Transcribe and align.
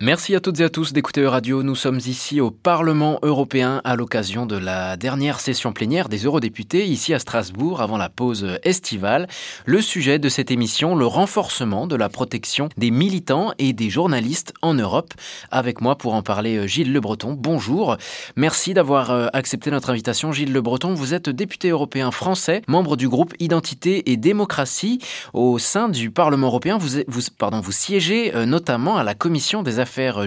Merci 0.00 0.36
à 0.36 0.40
toutes 0.40 0.60
et 0.60 0.64
à 0.64 0.68
tous 0.68 0.92
d'écouter 0.92 1.26
Radio. 1.26 1.64
Nous 1.64 1.74
sommes 1.74 1.98
ici 1.98 2.40
au 2.40 2.52
Parlement 2.52 3.18
européen 3.22 3.80
à 3.82 3.96
l'occasion 3.96 4.46
de 4.46 4.56
la 4.56 4.96
dernière 4.96 5.40
session 5.40 5.72
plénière 5.72 6.08
des 6.08 6.18
eurodéputés 6.18 6.86
ici 6.86 7.14
à 7.14 7.18
Strasbourg 7.18 7.82
avant 7.82 7.98
la 7.98 8.08
pause 8.08 8.46
estivale. 8.62 9.26
Le 9.66 9.82
sujet 9.82 10.20
de 10.20 10.28
cette 10.28 10.52
émission, 10.52 10.94
le 10.94 11.04
renforcement 11.04 11.88
de 11.88 11.96
la 11.96 12.08
protection 12.08 12.68
des 12.76 12.92
militants 12.92 13.52
et 13.58 13.72
des 13.72 13.90
journalistes 13.90 14.54
en 14.62 14.72
Europe. 14.74 15.14
Avec 15.50 15.80
moi 15.80 15.98
pour 15.98 16.14
en 16.14 16.22
parler 16.22 16.68
Gilles 16.68 16.92
Le 16.92 17.00
Breton. 17.00 17.32
Bonjour. 17.36 17.96
Merci 18.36 18.74
d'avoir 18.74 19.10
euh, 19.10 19.26
accepté 19.32 19.72
notre 19.72 19.90
invitation 19.90 20.30
Gilles 20.30 20.52
Le 20.52 20.60
Breton. 20.60 20.94
Vous 20.94 21.12
êtes 21.12 21.28
député 21.28 21.70
européen 21.70 22.12
français, 22.12 22.62
membre 22.68 22.96
du 22.96 23.08
groupe 23.08 23.34
Identité 23.40 24.12
et 24.12 24.16
démocratie 24.16 25.00
au 25.32 25.58
sein 25.58 25.88
du 25.88 26.12
Parlement 26.12 26.46
européen. 26.46 26.78
Vous, 26.78 27.00
vous, 27.08 27.72
siégez 27.72 28.32
euh, 28.36 28.46
notamment 28.46 28.96
à 28.96 29.02
la 29.02 29.16
commission 29.16 29.64
des 29.64 29.80
affaires. 29.88 30.18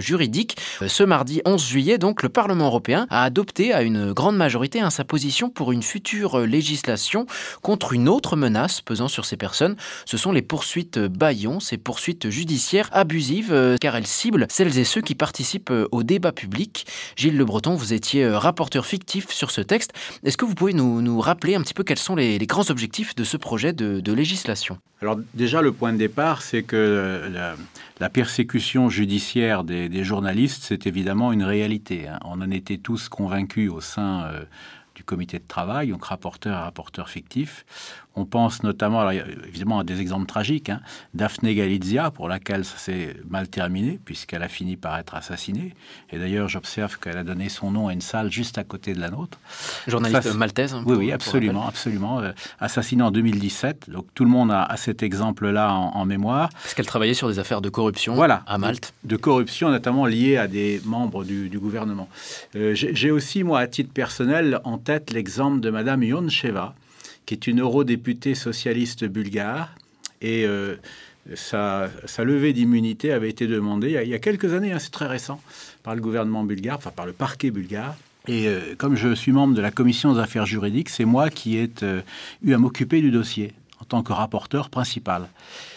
Euh, 0.82 0.88
ce 0.88 1.02
mardi 1.04 1.40
11 1.44 1.64
juillet, 1.64 1.98
donc, 1.98 2.22
le 2.22 2.28
Parlement 2.28 2.66
européen 2.66 3.06
a 3.10 3.22
adopté 3.22 3.72
à 3.72 3.82
une 3.82 4.12
grande 4.12 4.36
majorité 4.36 4.82
sa 4.90 5.04
position 5.04 5.50
pour 5.50 5.72
une 5.72 5.82
future 5.82 6.40
législation 6.40 7.26
contre 7.62 7.92
une 7.92 8.08
autre 8.08 8.36
menace 8.36 8.80
pesant 8.80 9.08
sur 9.08 9.24
ces 9.24 9.36
personnes. 9.36 9.76
Ce 10.04 10.16
sont 10.16 10.32
les 10.32 10.42
poursuites 10.42 10.98
Bayon, 10.98 11.60
ces 11.60 11.78
poursuites 11.78 12.30
judiciaires 12.30 12.88
abusives, 12.92 13.52
euh, 13.52 13.76
car 13.80 13.96
elles 13.96 14.06
ciblent 14.06 14.46
celles 14.50 14.78
et 14.78 14.84
ceux 14.84 15.00
qui 15.00 15.14
participent 15.14 15.70
euh, 15.70 15.88
au 15.92 16.02
débat 16.02 16.32
public. 16.32 16.86
Gilles 17.16 17.36
Le 17.36 17.44
Breton, 17.44 17.74
vous 17.74 17.92
étiez 17.92 18.28
rapporteur 18.28 18.86
fictif 18.86 19.30
sur 19.30 19.50
ce 19.50 19.60
texte. 19.60 19.92
Est-ce 20.24 20.36
que 20.36 20.44
vous 20.44 20.54
pouvez 20.54 20.72
nous, 20.74 21.20
rappeler 21.20 21.54
un 21.54 21.60
petit 21.60 21.74
peu 21.74 21.84
quels 21.84 21.98
sont 21.98 22.16
les, 22.16 22.38
grands 22.38 22.70
objectifs 22.70 23.14
de 23.14 23.24
ce 23.24 23.36
projet 23.36 23.72
de, 23.72 24.12
législation? 24.12 24.78
Alors 25.02 25.18
déjà, 25.34 25.62
le 25.62 25.72
point 25.72 25.92
de 25.92 25.98
départ, 25.98 26.42
c'est 26.42 26.62
que 26.62 27.28
la 27.98 28.08
persécution 28.08 28.88
judiciaire 28.88 29.64
des, 29.64 30.04
journalistes, 30.04 30.62
c'est 30.68 30.86
évidemment 30.86 31.32
une 31.32 31.42
réalité. 31.42 32.06
Hein. 32.06 32.20
On 32.24 32.40
en 32.40 32.52
était 32.52 32.78
tous 32.78 33.08
convaincus 33.08 33.68
au 33.68 33.80
sein 33.80 34.24
euh, 34.26 34.44
du 34.94 35.02
comité 35.02 35.40
de 35.40 35.46
travail, 35.48 35.88
donc 35.88 36.04
rapporteur 36.04 36.56
et 36.56 36.62
rapporteur 36.62 37.08
fictif. 37.08 37.66
On 38.14 38.24
pense 38.24 38.62
notamment, 38.62 39.10
évidemment, 39.10 39.80
à 39.80 39.84
des 39.84 40.00
exemples 40.00 40.26
tragiques. 40.26 40.68
Hein. 40.68 40.80
Daphne 41.14 41.52
Galizia, 41.52 42.10
pour 42.10 42.28
laquelle 42.28 42.64
ça 42.64 42.76
s'est 42.76 43.16
mal 43.28 43.48
terminé, 43.48 43.98
puisqu'elle 44.04 44.42
a 44.42 44.48
fini 44.48 44.76
par 44.76 44.98
être 44.98 45.14
assassinée. 45.14 45.74
Et 46.10 46.18
d'ailleurs, 46.18 46.48
j'observe 46.48 46.98
qu'elle 46.98 47.16
a 47.16 47.24
donné 47.24 47.48
son 47.48 47.70
nom 47.70 47.88
à 47.88 47.92
une 47.92 48.00
salle 48.02 48.30
juste 48.30 48.58
à 48.58 48.64
côté 48.64 48.92
de 48.92 49.00
la 49.00 49.10
nôtre. 49.10 49.38
Journaliste 49.86 50.34
maltaise. 50.34 50.74
Hein, 50.74 50.82
oui, 50.86 50.96
oui, 50.96 51.12
absolument, 51.12 51.66
absolument. 51.66 52.20
Euh, 52.20 52.32
assassinée 52.60 53.02
en 53.02 53.10
2017. 53.10 53.88
Donc 53.88 54.06
tout 54.14 54.24
le 54.24 54.30
monde 54.30 54.50
a, 54.50 54.68
cet 54.76 55.02
exemple-là 55.02 55.72
en, 55.72 56.04
mémoire. 56.04 56.50
Parce 56.62 56.74
qu'elle 56.74 56.86
travaillait 56.86 57.14
sur 57.14 57.28
des 57.28 57.38
affaires 57.38 57.60
de 57.60 57.68
corruption 57.68 58.14
voilà, 58.14 58.42
à 58.46 58.58
Malte. 58.58 58.92
De, 59.04 59.16
corruption, 59.16 59.70
notamment 59.70 60.06
liées 60.06 60.36
à 60.36 60.48
des 60.48 60.80
membres 60.84 61.24
du, 61.24 61.48
gouvernement. 61.58 62.08
Euh, 62.56 62.74
j'ai 62.74 63.10
aussi, 63.10 63.44
moi, 63.44 63.60
à 63.60 63.66
titre 63.66 63.92
personnel, 63.92 64.60
en 64.64 64.78
tête 64.78 65.12
l'exemple 65.12 65.60
de 65.60 65.70
Madame 65.70 66.02
Yoncheva, 66.02 66.74
qui 67.26 67.34
est 67.34 67.46
une 67.46 67.60
eurodéputée 67.60 68.34
socialiste 68.34 69.04
bulgare. 69.04 69.74
Et 70.20 70.46
euh, 70.46 70.76
sa, 71.34 71.88
levée 72.18 72.52
d'immunité 72.52 73.12
avait 73.12 73.30
été 73.30 73.46
demandée 73.46 73.98
il 74.02 74.08
y 74.08 74.14
a, 74.14 74.18
quelques 74.18 74.52
années, 74.54 74.72
hein, 74.72 74.78
c'est 74.78 74.90
très 74.90 75.06
récent, 75.06 75.40
par 75.82 75.94
le 75.94 76.00
gouvernement 76.00 76.44
bulgare, 76.44 76.78
enfin 76.78 76.92
par 76.94 77.06
le 77.06 77.12
parquet 77.12 77.50
bulgare. 77.50 77.96
Et 78.28 78.46
euh, 78.46 78.74
comme 78.78 78.96
je 78.96 79.14
suis 79.14 79.32
membre 79.32 79.54
de 79.54 79.60
la 79.60 79.70
commission 79.70 80.14
des 80.14 80.20
affaires 80.20 80.46
juridiques, 80.46 80.88
c'est 80.88 81.04
moi 81.04 81.28
qui 81.28 81.58
ai 81.58 81.70
euh, 81.82 82.02
eu 82.44 82.54
à 82.54 82.58
m'occuper 82.58 83.00
du 83.00 83.10
dossier 83.10 83.52
en 83.82 83.84
tant 83.84 84.02
que 84.04 84.12
rapporteur 84.12 84.70
principal. 84.70 85.28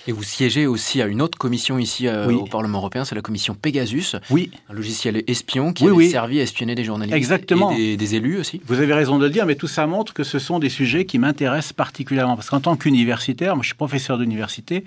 Et 0.08 0.12
vous 0.12 0.22
siégez 0.22 0.68
aussi 0.68 1.02
à 1.02 1.08
une 1.08 1.24
autre 1.24 1.40
commission 1.40 1.80
ici 1.80 2.08
euh, 2.08 2.32
au 2.32 2.46
Parlement 2.46 2.78
européen, 2.78 3.04
c'est 3.04 3.16
la 3.16 3.24
commission 3.24 3.56
Pegasus. 3.56 4.16
Oui. 4.30 4.52
Un 4.70 4.74
logiciel 4.74 5.24
espion 5.26 5.74
qui 5.74 5.88
a 5.88 6.10
servi 6.10 6.40
à 6.40 6.44
espionner 6.44 6.76
des 6.76 6.84
journalistes 6.84 7.18
Exactement. 7.18 7.72
et 7.72 7.98
des, 7.98 8.16
élus 8.16 8.38
aussi. 8.38 8.62
Vous 8.68 8.80
avez 8.80 8.94
raison 8.94 9.18
de 9.18 9.24
le 9.24 9.32
dire, 9.32 9.48
mais 9.48 9.56
tout 9.56 9.68
ça 9.68 9.88
montre 9.88 10.14
que 10.14 10.24
ce 10.24 10.38
sont 10.38 10.60
des 10.60 10.70
sujets 10.70 11.06
qui 11.06 11.18
m'intéressent 11.18 11.74
particulièrement. 11.74 12.36
Parce 12.36 12.52
qu'en 12.52 12.60
tant 12.60 12.76
qu'universitaire, 12.76 13.56
moi 13.56 13.64
je 13.64 13.70
suis 13.70 13.76
professeur 13.76 14.20
d'université, 14.20 14.84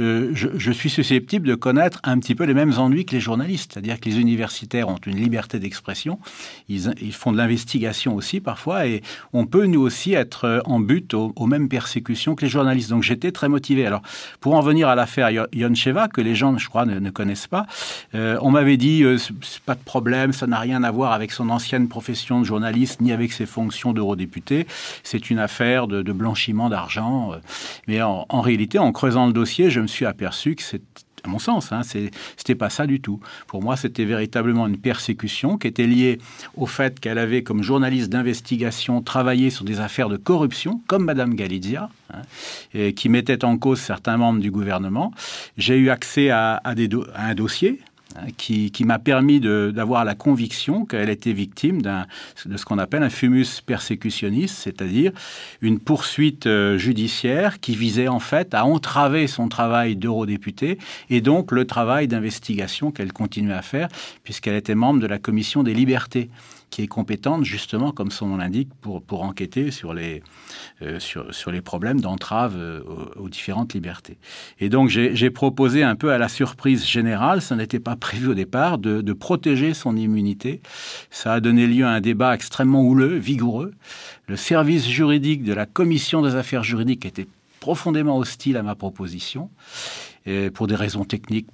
euh, 0.00 0.30
je, 0.32 0.72
suis 0.72 0.88
susceptible 0.88 1.46
de 1.46 1.54
connaître 1.54 2.00
un 2.04 2.18
petit 2.18 2.34
peu 2.34 2.44
les 2.44 2.54
mêmes 2.54 2.72
ennuis 2.78 3.04
que 3.04 3.14
les 3.14 3.20
journalistes. 3.20 3.72
C'est-à-dire 3.74 4.00
que 4.00 4.08
les 4.08 4.18
universitaires 4.18 4.88
ont 4.88 5.00
une 5.04 5.16
liberté 5.16 5.58
d'expression, 5.58 6.18
ils, 6.70 6.94
ils, 7.02 7.12
font 7.12 7.32
de 7.32 7.36
l'investigation 7.36 8.16
aussi 8.16 8.40
parfois, 8.40 8.86
et 8.86 9.02
on 9.34 9.44
peut 9.44 9.66
nous 9.66 9.82
aussi 9.82 10.14
être 10.14 10.62
en 10.64 10.80
but 10.80 11.12
aux, 11.12 11.34
aux 11.36 11.46
mêmes 11.46 11.68
persécutions 11.68 12.34
que 12.34 12.46
les 12.46 12.48
journalistes. 12.48 12.61
Donc 12.62 13.02
j'étais 13.02 13.32
très 13.32 13.48
motivé. 13.48 13.86
Alors 13.86 14.02
pour 14.40 14.54
en 14.54 14.60
venir 14.60 14.88
à 14.88 14.94
l'affaire 14.94 15.30
Yoncheva, 15.52 16.08
que 16.08 16.20
les 16.20 16.34
gens, 16.34 16.56
je 16.58 16.68
crois, 16.68 16.84
ne, 16.86 17.10
connaissent 17.10 17.46
pas, 17.46 17.66
euh, 18.14 18.38
on 18.40 18.50
m'avait 18.50 18.76
dit, 18.76 19.02
euh, 19.04 19.18
pas 19.66 19.74
de 19.74 19.80
problème, 19.80 20.32
ça 20.32 20.46
n'a 20.46 20.58
rien 20.58 20.82
à 20.82 20.90
voir 20.90 21.12
avec 21.12 21.32
son 21.32 21.50
ancienne 21.50 21.88
profession 21.88 22.40
de 22.40 22.44
journaliste, 22.44 23.00
ni 23.00 23.12
avec 23.12 23.32
ses 23.32 23.46
fonctions 23.46 23.92
d'eurodéputé. 23.92 24.66
C'est 25.02 25.30
une 25.30 25.38
affaire 25.38 25.86
de, 25.86 26.12
blanchiment 26.12 26.68
d'argent. 26.68 27.32
Euh. 27.32 27.36
Mais 27.86 28.02
en, 28.02 28.26
en 28.28 28.40
réalité, 28.40 28.78
en 28.78 28.92
creusant 28.92 29.26
le 29.26 29.32
dossier, 29.32 29.70
je 29.70 29.80
me 29.80 29.86
suis 29.86 30.04
aperçu 30.04 30.54
que 30.54 30.62
c'est 30.62 30.82
à 31.24 31.28
mon 31.28 31.38
sens. 31.38 31.72
Hein, 31.72 31.82
C'était 31.82 32.54
pas 32.54 32.70
ça 32.70 32.86
du 32.86 33.00
tout. 33.00 33.20
Pour 33.46 33.62
moi, 33.62 33.76
c'était 33.76 34.04
véritablement 34.04 34.66
une 34.66 34.78
persécution 34.78 35.58
qui 35.58 35.68
était 35.68 35.86
liée 35.86 36.18
au 36.56 36.66
fait 36.66 37.00
qu'elle 37.00 37.18
avait, 37.18 37.42
comme 37.42 37.62
journaliste 37.62 38.10
d'investigation, 38.10 39.02
travaillé 39.02 39.50
sur 39.50 39.64
des 39.64 39.80
affaires 39.80 40.08
de 40.08 40.16
corruption, 40.16 40.80
comme 40.86 41.04
Madame 41.04 41.34
Galizia, 41.34 41.90
hein, 42.12 42.22
et 42.74 42.94
qui 42.94 43.08
mettait 43.08 43.44
en 43.44 43.56
cause 43.58 43.80
certains 43.80 44.16
membres 44.16 44.40
du 44.40 44.50
gouvernement. 44.50 45.12
J'ai 45.56 45.76
eu 45.76 45.90
accès 45.90 46.30
à, 46.30 46.62
un 46.64 47.34
dossier 47.34 47.80
Hein, 48.16 48.26
qui, 48.36 48.84
m'a 48.84 48.98
permis 48.98 49.40
d'avoir 49.40 50.04
la 50.04 50.14
conviction 50.14 50.84
qu'elle 50.84 51.08
était 51.08 51.32
victime 51.32 51.82
de 51.82 52.56
ce 52.56 52.64
qu'on 52.64 52.78
appelle 52.78 53.02
un 53.02 53.10
fumus 53.10 53.60
persecutionis, 53.64 54.48
c'est-à-dire 54.48 55.12
une 55.60 55.78
poursuite 55.78 56.46
euh, 56.46 56.76
judiciaire 56.78 57.60
qui 57.60 57.76
visait 57.76 58.08
en 58.08 58.18
fait 58.18 58.54
à 58.54 58.64
entraver 58.64 59.26
son 59.26 59.48
travail 59.48 59.96
d'eurodéputé 59.96 60.78
et 61.10 61.20
donc 61.20 61.52
le 61.52 61.66
travail 61.66 62.08
d'investigation 62.08 62.90
qu'elle 62.90 63.12
continuait 63.12 63.54
à 63.54 63.62
faire 63.62 63.88
puisqu'elle 64.24 64.56
était 64.56 64.74
membre 64.74 65.00
de 65.00 65.06
la 65.06 65.18
commission 65.18 65.62
des 65.62 65.74
libertés 65.74 66.28
qui 66.72 66.82
est 66.82 66.88
compétente 66.88 67.44
justement, 67.44 67.92
comme 67.92 68.10
son 68.10 68.28
nom 68.28 68.38
l'indique, 68.38 68.70
pour, 68.80 69.02
pour 69.02 69.22
enquêter 69.22 69.70
sur 69.70 69.92
les, 69.92 70.22
euh, 70.80 70.98
sur, 70.98 71.32
sur, 71.32 71.52
les 71.52 71.60
problèmes 71.60 72.00
d'entrave 72.00 72.56
euh, 72.56 72.80
aux, 73.16 73.28
différentes 73.28 73.74
libertés. 73.74 74.16
Et 74.58 74.70
donc 74.70 74.88
j'ai 74.88 75.30
proposé 75.30 75.82
un 75.82 75.94
peu 75.94 76.12
à 76.12 76.18
la 76.18 76.28
surprise 76.28 76.86
générale, 76.86 77.42
ça 77.42 77.56
n'était 77.56 77.78
pas 77.78 77.94
prévu 77.94 78.28
au 78.28 78.34
départ, 78.34 78.78
de, 78.78 79.02
de, 79.02 79.12
protéger 79.12 79.74
son 79.74 79.96
immunité. 79.96 80.62
Ça 81.10 81.34
a 81.34 81.40
donné 81.40 81.66
lieu 81.66 81.84
à 81.84 81.90
un 81.90 82.00
débat 82.00 82.34
extrêmement 82.34 82.82
houleux, 82.82 83.16
vigoureux. 83.16 83.74
Le 84.26 84.36
service 84.36 84.88
juridique 84.88 85.44
de 85.44 85.52
la 85.52 85.66
commission 85.66 86.22
des 86.22 86.34
affaires 86.36 86.64
juridiques 86.64 87.04
était 87.04 87.26
profondément 87.60 88.16
hostile 88.16 88.56
à 88.56 88.62
ma 88.62 88.74
proposition 88.74 89.50
pour 90.54 90.66
des 90.66 90.76
raisons 90.76 91.04
techniques, 91.04 91.48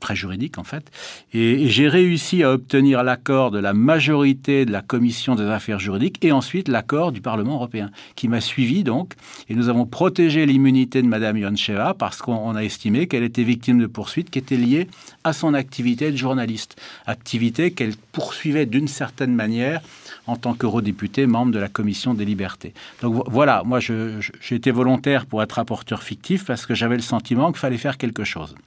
très 0.00 0.16
juridiques 0.16 0.58
en 0.58 0.64
fait. 0.64 0.90
Et, 1.32 1.68
j'ai 1.68 1.88
réussi 1.88 2.42
à 2.42 2.52
obtenir 2.52 3.02
l'accord 3.02 3.50
de 3.50 3.58
la 3.58 3.72
majorité 3.72 4.64
de 4.64 4.72
la 4.72 4.82
commission 4.82 5.34
des 5.34 5.44
affaires 5.44 5.78
juridiques 5.78 6.24
et 6.24 6.32
ensuite 6.32 6.68
l'accord 6.68 7.12
du 7.12 7.20
Parlement 7.20 7.54
européen, 7.54 7.90
qui 8.16 8.28
m'a 8.28 8.40
suivi 8.40 8.84
donc. 8.84 9.14
Et 9.48 9.54
nous 9.54 9.68
avons 9.68 9.86
protégé 9.86 10.46
l'immunité 10.46 11.02
de 11.02 11.08
Madame 11.08 11.36
Yoncheva 11.36 11.94
parce 11.94 12.18
qu'on 12.18 12.54
a 12.54 12.62
estimé 12.62 13.06
qu'elle 13.06 13.22
était 13.22 13.42
victime 13.42 13.78
de 13.78 13.86
poursuites 13.86 14.30
qui 14.30 14.38
étaient 14.38 14.56
liées 14.56 14.88
à 15.24 15.32
son 15.32 15.54
activité 15.54 16.10
de 16.12 16.16
journaliste, 16.16 16.80
activité 17.06 17.72
qu'elle 17.72 17.94
poursuivait 18.12 18.66
d'une 18.66 18.88
certaine 18.88 19.34
manière 19.34 19.80
en 20.26 20.36
tant 20.36 20.54
qu'eurodéputé, 20.54 21.26
membre 21.26 21.52
de 21.52 21.58
la 21.58 21.68
commission 21.68 22.14
des 22.14 22.24
libertés. 22.24 22.72
Donc 23.02 23.24
voilà, 23.28 23.62
moi 23.64 23.80
j'ai 23.80 24.54
été 24.54 24.70
volontaire 24.70 25.26
pour 25.26 25.42
être 25.42 25.52
rapporteur 25.52 26.02
fictif 26.02 26.44
parce 26.46 26.66
que 26.66 26.74
j'avais 26.74 26.96
le 26.96 27.02
sentiment 27.02 27.52
qu'il 27.52 27.60
fallait 27.60 27.76
faire 27.76 27.98
quelque 27.98 28.13
geschossen. 28.14 28.58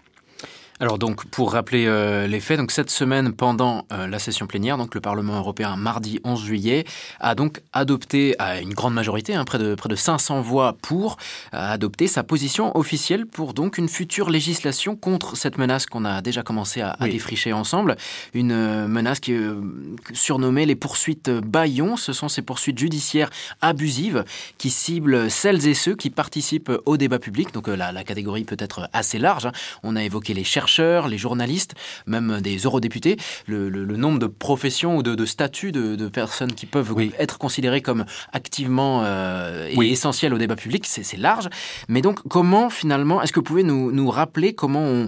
Alors 0.80 1.00
donc 1.00 1.26
pour 1.26 1.54
rappeler 1.54 1.88
euh, 1.88 2.28
les 2.28 2.40
faits, 2.40 2.60
donc 2.60 2.72
cette 2.72 2.92
semaine 2.92 3.34
pendant 3.34 3.88
euh, 3.92 4.06
la 4.06 4.20
session 4.20 4.46
plénière, 4.46 4.78
donc 4.78 4.94
le 4.94 5.02
Parlement 5.02 5.36
européen 5.40 5.76
mardi 5.76 6.20
11 6.24 6.40
juillet 6.40 6.86
a 7.20 7.34
donc 7.34 7.62
adopté 7.74 8.36
à 8.38 8.62
une 8.62 8.76
grande 8.76 8.94
majorité, 8.94 9.34
hein, 9.34 9.44
près 9.44 9.58
de 9.58 9.74
près 9.74 9.90
de 9.90 9.96
500 9.96 10.42
voix 10.42 10.78
pour 10.80 11.18
adopter 11.52 12.06
sa 12.06 12.22
position 12.22 12.78
officielle 12.78 13.26
pour 13.26 13.56
donc 13.56 13.80
une 13.80 13.90
future 13.90 14.30
législation 14.30 14.96
contre 14.96 15.36
cette 15.36 15.58
menace 15.58 15.88
qu'on 15.88 16.06
a 16.06 16.22
déjà 16.22 16.44
commencé 16.44 16.82
à, 16.82 16.96
défricher 17.02 17.54
ensemble, 17.54 17.96
une 18.36 18.52
euh, 18.52 18.88
menace 18.88 19.20
qui 19.20 19.34
est 19.34 19.50
surnommée 20.14 20.68
les 20.68 20.76
poursuites 20.76 21.32
Bayon. 21.32 21.98
Ce 21.98 22.14
sont 22.14 22.30
ces 22.30 22.44
poursuites 22.44 22.78
judiciaires 22.78 23.32
abusives 23.62 24.26
qui 24.60 24.70
ciblent 24.70 25.32
celles 25.32 25.68
et 25.68 25.74
ceux 25.74 25.96
qui 25.96 26.12
participent 26.12 26.72
au 26.86 26.98
débat 26.98 27.18
public. 27.18 27.52
Donc 27.52 27.68
la, 27.68 27.92
la 27.92 28.04
catégorie 28.04 28.44
peut 28.44 28.58
être 28.60 28.90
assez 28.94 29.18
large. 29.18 29.48
Hein. 29.48 29.54
On 29.82 29.96
a 29.96 30.04
évoqué 30.04 30.36
les 30.36 30.44
chercheurs 30.44 30.67
chercheurs, 30.68 31.08
les 31.08 31.18
journalistes, 31.18 31.76
même 32.06 32.42
des 32.42 32.58
eurodéputés, 32.58 33.18
le, 33.48 33.70
nombre 33.70 34.20
de 34.20 34.28
professions 34.28 34.98
ou 34.98 35.04
de, 35.04 35.26
statuts 35.26 35.72
de, 35.72 36.08
personnes 36.10 36.54
qui 36.54 36.66
peuvent 36.66 36.94
être 37.18 37.38
considérées 37.38 37.82
comme 37.82 38.06
activement 38.34 39.02
euh, 39.04 39.70
et 39.70 39.92
essentielles 39.92 40.34
au 40.34 40.38
débat 40.38 40.56
public, 40.56 40.86
c'est 40.86 41.18
large. 41.18 41.50
Mais 41.88 42.02
donc, 42.02 42.20
comment 42.28 42.70
finalement, 42.70 43.22
est-ce 43.22 43.32
que 43.32 43.40
vous 43.40 43.46
pouvez 43.46 43.64
nous, 43.64 43.92
nous 43.92 44.10
rappeler 44.10 44.54
comment 44.54 44.84
on 44.84 45.08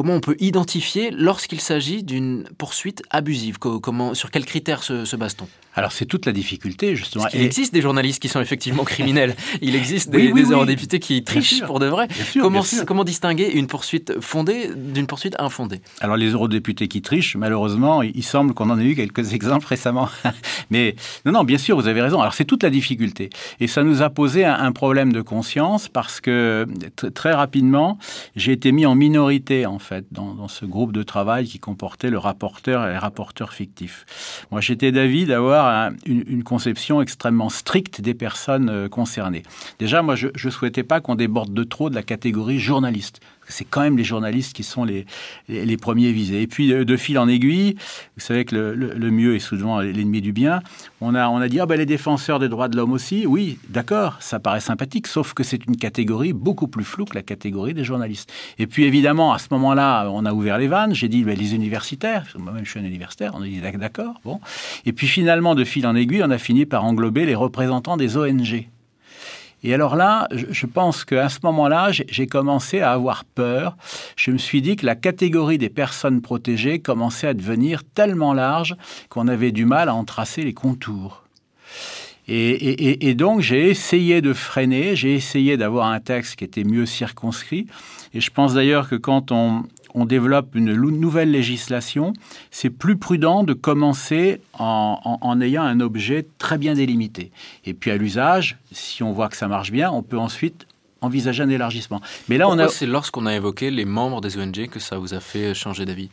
comment 0.00 0.14
on 0.14 0.20
peut 0.20 0.36
identifier 0.40 1.10
lorsqu'il 1.10 1.60
s'agit 1.60 2.02
d'une 2.02 2.44
poursuite 2.56 3.02
abusive? 3.10 3.58
Comment, 3.58 4.14
Sur 4.14 4.30
quels 4.30 4.46
critères 4.46 4.82
se, 4.82 5.04
se 5.04 5.14
base-t-on? 5.14 5.46
Alors 5.76 5.92
c'est 5.92 6.06
toute 6.06 6.26
la 6.26 6.32
difficulté 6.32 6.96
justement. 6.96 7.26
il 7.32 7.42
existe 7.42 7.72
des 7.72 7.80
journalistes 7.80 8.20
qui 8.20 8.28
sont 8.28 8.40
effectivement 8.40 8.82
criminels. 8.84 9.36
Il 9.60 9.76
existe 9.76 10.10
des, 10.10 10.30
eurodéputés 10.30 10.98
qui 10.98 11.22
trichent 11.22 11.62
pour 11.64 11.78
de 11.78 11.86
vrai. 11.86 12.08
comment, 12.40 12.62
comment 12.86 13.04
distinguer 13.04 13.50
une 13.50 13.66
poursuite 13.66 14.20
fondée 14.20 14.70
d'une 14.74 15.06
poursuite 15.06 15.36
infondée? 15.38 15.80
Alors 16.00 16.16
les 16.16 16.30
eurodéputés 16.30 16.88
qui 16.88 17.02
trichent, 17.02 17.36
malheureusement, 17.36 18.02
il 18.02 18.24
semble 18.24 18.54
qu'on 18.54 18.70
en 18.70 18.80
ait 18.80 18.84
eu 18.84 18.96
quelques 18.96 19.32
exemples 19.34 19.66
récemment. 19.66 20.08
Mais 20.70 20.96
non, 21.24 21.32
non, 21.32 21.44
bien 21.44 21.58
sûr, 21.58 21.76
vous 21.76 21.86
avez 21.86 22.00
raison. 22.00 22.20
Alors 22.20 22.34
c'est 22.34 22.46
toute 22.46 22.62
la 22.62 22.70
difficulté. 22.70 23.30
Et 23.60 23.66
ça 23.66 23.84
nous 23.84 24.02
a 24.02 24.10
posé 24.10 24.44
un, 24.44 24.72
problème 24.72 25.12
de 25.12 25.20
conscience 25.20 25.88
parce 25.88 26.20
que 26.20 26.66
très 27.14 27.32
rapidement, 27.32 27.98
j'ai 28.34 28.52
été 28.52 28.72
mis 28.72 28.86
en 28.86 28.94
minorité 28.94 29.66
en 29.66 29.78
fait 29.78 29.89
dans, 30.10 30.48
ce 30.48 30.64
groupe 30.64 30.92
de 30.92 31.02
travail 31.02 31.46
qui 31.46 31.58
comportait 31.58 32.10
le 32.10 32.18
rapporteur 32.18 32.86
et 32.86 32.90
les 32.90 32.98
rapporteurs 32.98 33.52
fictifs. 33.52 34.46
Moi 34.50 34.60
j'étais 34.60 34.92
d'avis 34.92 35.26
d'avoir 35.26 35.92
une, 36.06 36.44
conception 36.44 37.02
extrêmement 37.02 37.50
stricte 37.50 38.00
des 38.00 38.14
personnes 38.14 38.68
euh, 38.70 38.88
concernées. 38.88 39.42
Déjà, 39.78 40.02
moi, 40.02 40.16
je 40.16 40.28
ne 40.28 40.50
souhaitais 40.50 40.82
pas 40.82 41.00
qu'on 41.00 41.14
déborde 41.14 41.52
de 41.52 41.64
trop 41.64 41.90
de 41.90 41.94
la 41.94 42.02
catégorie 42.02 42.58
journaliste 42.58 43.20
c'est 43.50 43.64
quand 43.64 43.82
même 43.82 43.96
les 43.96 44.04
journalistes 44.04 44.54
qui 44.54 44.62
sont 44.62 44.84
les, 44.84 45.06
les, 45.48 45.76
premiers 45.76 46.12
visés. 46.12 46.42
Et 46.42 46.46
puis, 46.46 46.68
de, 46.68 46.96
fil 46.96 47.18
en 47.18 47.28
aiguille, 47.28 47.76
vous 48.16 48.22
savez 48.22 48.44
que 48.44 48.54
le, 48.54 49.10
mieux 49.10 49.34
est 49.34 49.40
souvent 49.40 49.80
l'ennemi 49.80 50.20
du 50.20 50.32
bien. 50.32 50.62
On 51.00 51.14
a, 51.14 51.28
on 51.28 51.38
a 51.38 51.48
dit, 51.48 51.60
ah 51.60 51.66
ben, 51.66 51.76
les 51.76 51.86
défenseurs 51.86 52.38
des 52.38 52.48
droits 52.48 52.68
de 52.68 52.76
l'homme 52.76 52.92
aussi. 52.92 53.26
Oui, 53.26 53.58
d'accord, 53.68 54.16
ça 54.20 54.38
paraît 54.38 54.60
sympathique, 54.60 55.06
sauf 55.06 55.34
que 55.34 55.42
c'est 55.42 55.64
une 55.66 55.76
catégorie 55.76 56.32
beaucoup 56.32 56.68
plus 56.68 56.84
floue 56.84 57.04
que 57.04 57.14
la 57.14 57.22
catégorie 57.22 57.74
des 57.74 57.84
journalistes. 57.84 58.32
Et 58.58 58.66
puis, 58.66 58.84
évidemment, 58.84 59.32
à 59.32 59.38
ce 59.38 59.48
moment-là, 59.50 60.08
on 60.10 60.24
a 60.24 60.32
ouvert 60.32 60.58
les 60.58 60.68
vannes. 60.68 60.94
J'ai 60.94 61.08
dit, 61.08 61.24
ben, 61.24 61.36
les 61.36 61.54
universitaires, 61.54 62.26
moi-même 62.38 62.64
je 62.64 62.70
suis 62.70 62.80
un 62.80 62.84
universitaire, 62.84 63.32
on 63.34 63.42
a 63.42 63.46
dit, 63.46 63.60
d'accord, 63.60 64.20
bon. 64.24 64.40
Et 64.86 64.92
puis, 64.92 65.06
finalement, 65.06 65.54
de 65.54 65.64
fil 65.64 65.86
en 65.86 65.94
aiguille, 65.94 66.22
on 66.24 66.30
a 66.30 66.38
fini 66.38 66.66
par 66.66 66.84
englober 66.84 67.26
les 67.26 67.34
représentants 67.34 67.96
des 67.96 68.16
ONG. 68.16 68.68
Et 69.62 69.74
alors 69.74 69.96
là, 69.96 70.26
je 70.32 70.66
pense 70.66 71.04
qu'à 71.04 71.28
ce 71.28 71.38
moment-là, 71.42 71.90
j'ai 71.92 72.26
commencé 72.26 72.80
à 72.80 72.92
avoir 72.92 73.24
peur. 73.24 73.76
Je 74.16 74.30
me 74.30 74.38
suis 74.38 74.62
dit 74.62 74.76
que 74.76 74.86
la 74.86 74.94
catégorie 74.94 75.58
des 75.58 75.68
personnes 75.68 76.22
protégées 76.22 76.78
commençait 76.78 77.26
à 77.26 77.34
devenir 77.34 77.82
tellement 77.84 78.32
large 78.32 78.76
qu'on 79.08 79.28
avait 79.28 79.52
du 79.52 79.66
mal 79.66 79.88
à 79.88 79.94
en 79.94 80.04
tracer 80.04 80.42
les 80.42 80.54
contours. 80.54 81.24
Et, 82.32 83.08
et 83.08 83.14
donc 83.14 83.40
j'ai 83.40 83.68
essayé 83.70 84.20
de 84.20 84.32
freiner, 84.32 84.94
j'ai 84.94 85.14
essayé 85.14 85.56
d'avoir 85.56 85.88
un 85.88 85.98
texte 85.98 86.36
qui 86.36 86.44
était 86.44 86.62
mieux 86.62 86.86
circonscrit. 86.86 87.66
Et 88.14 88.20
je 88.20 88.30
pense 88.30 88.54
d'ailleurs 88.54 88.88
que 88.88 88.94
quand 88.94 89.32
on, 89.32 89.64
on 89.94 90.04
développe 90.04 90.54
une 90.54 90.74
nouvelle 90.74 91.30
législation, 91.30 92.12
c'est 92.50 92.70
plus 92.70 92.96
prudent 92.96 93.42
de 93.42 93.52
commencer 93.52 94.40
en, 94.58 95.40
ayant 95.40 95.62
un 95.62 95.80
objet 95.80 96.26
très 96.38 96.58
bien 96.58 96.74
délimité. 96.74 97.30
Et 97.64 97.74
puis 97.74 97.90
à 97.90 97.96
l'usage, 97.96 98.58
si 98.72 99.02
on 99.02 99.12
voit 99.12 99.28
que 99.28 99.36
ça 99.36 99.48
marche 99.48 99.72
bien, 99.72 99.90
on 99.90 100.02
peut 100.02 100.18
ensuite 100.18 100.66
envisager 101.00 101.42
un 101.42 101.48
élargissement. 101.48 102.00
Mais 102.28 102.36
là, 102.36 102.48
on 102.48 102.58
a... 102.58 102.68
c'est 102.68 102.86
lorsqu'on 102.86 103.26
a 103.26 103.34
évoqué 103.34 103.70
les 103.70 103.84
membres 103.84 104.20
des 104.20 104.38
ONG 104.38 104.68
que 104.68 104.78
ça 104.78 104.98
vous 104.98 105.14
a 105.14 105.20
fait 105.20 105.54
changer 105.54 105.86
d'avis? 105.86 106.10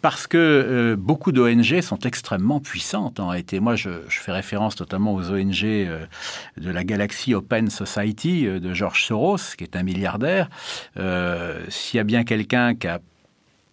Parce 0.00 0.26
que 0.26 0.36
euh, 0.36 0.96
beaucoup 0.96 1.32
d'ONG 1.32 1.80
sont 1.80 1.98
extrêmement 2.00 2.60
puissantes 2.60 3.20
en 3.20 3.28
réalité. 3.28 3.60
Moi, 3.60 3.76
je, 3.76 3.90
fais 4.08 4.32
référence 4.32 4.78
notamment 4.78 5.14
aux 5.14 5.30
ONG 5.30 5.64
euh, 5.64 6.06
de 6.58 6.70
la 6.70 6.84
galaxie 6.84 7.34
Open 7.34 7.70
Society 7.70 8.46
euh, 8.46 8.60
de 8.60 8.74
George 8.74 9.04
Soros, 9.04 9.54
qui 9.56 9.64
est 9.64 9.76
un 9.76 9.82
milliardaire. 9.82 10.50
S'il 11.68 11.96
y 11.96 12.00
a 12.00 12.04
bien 12.04 12.24
quelqu'un 12.24 12.74
qui 12.74 12.86
a 12.86 13.00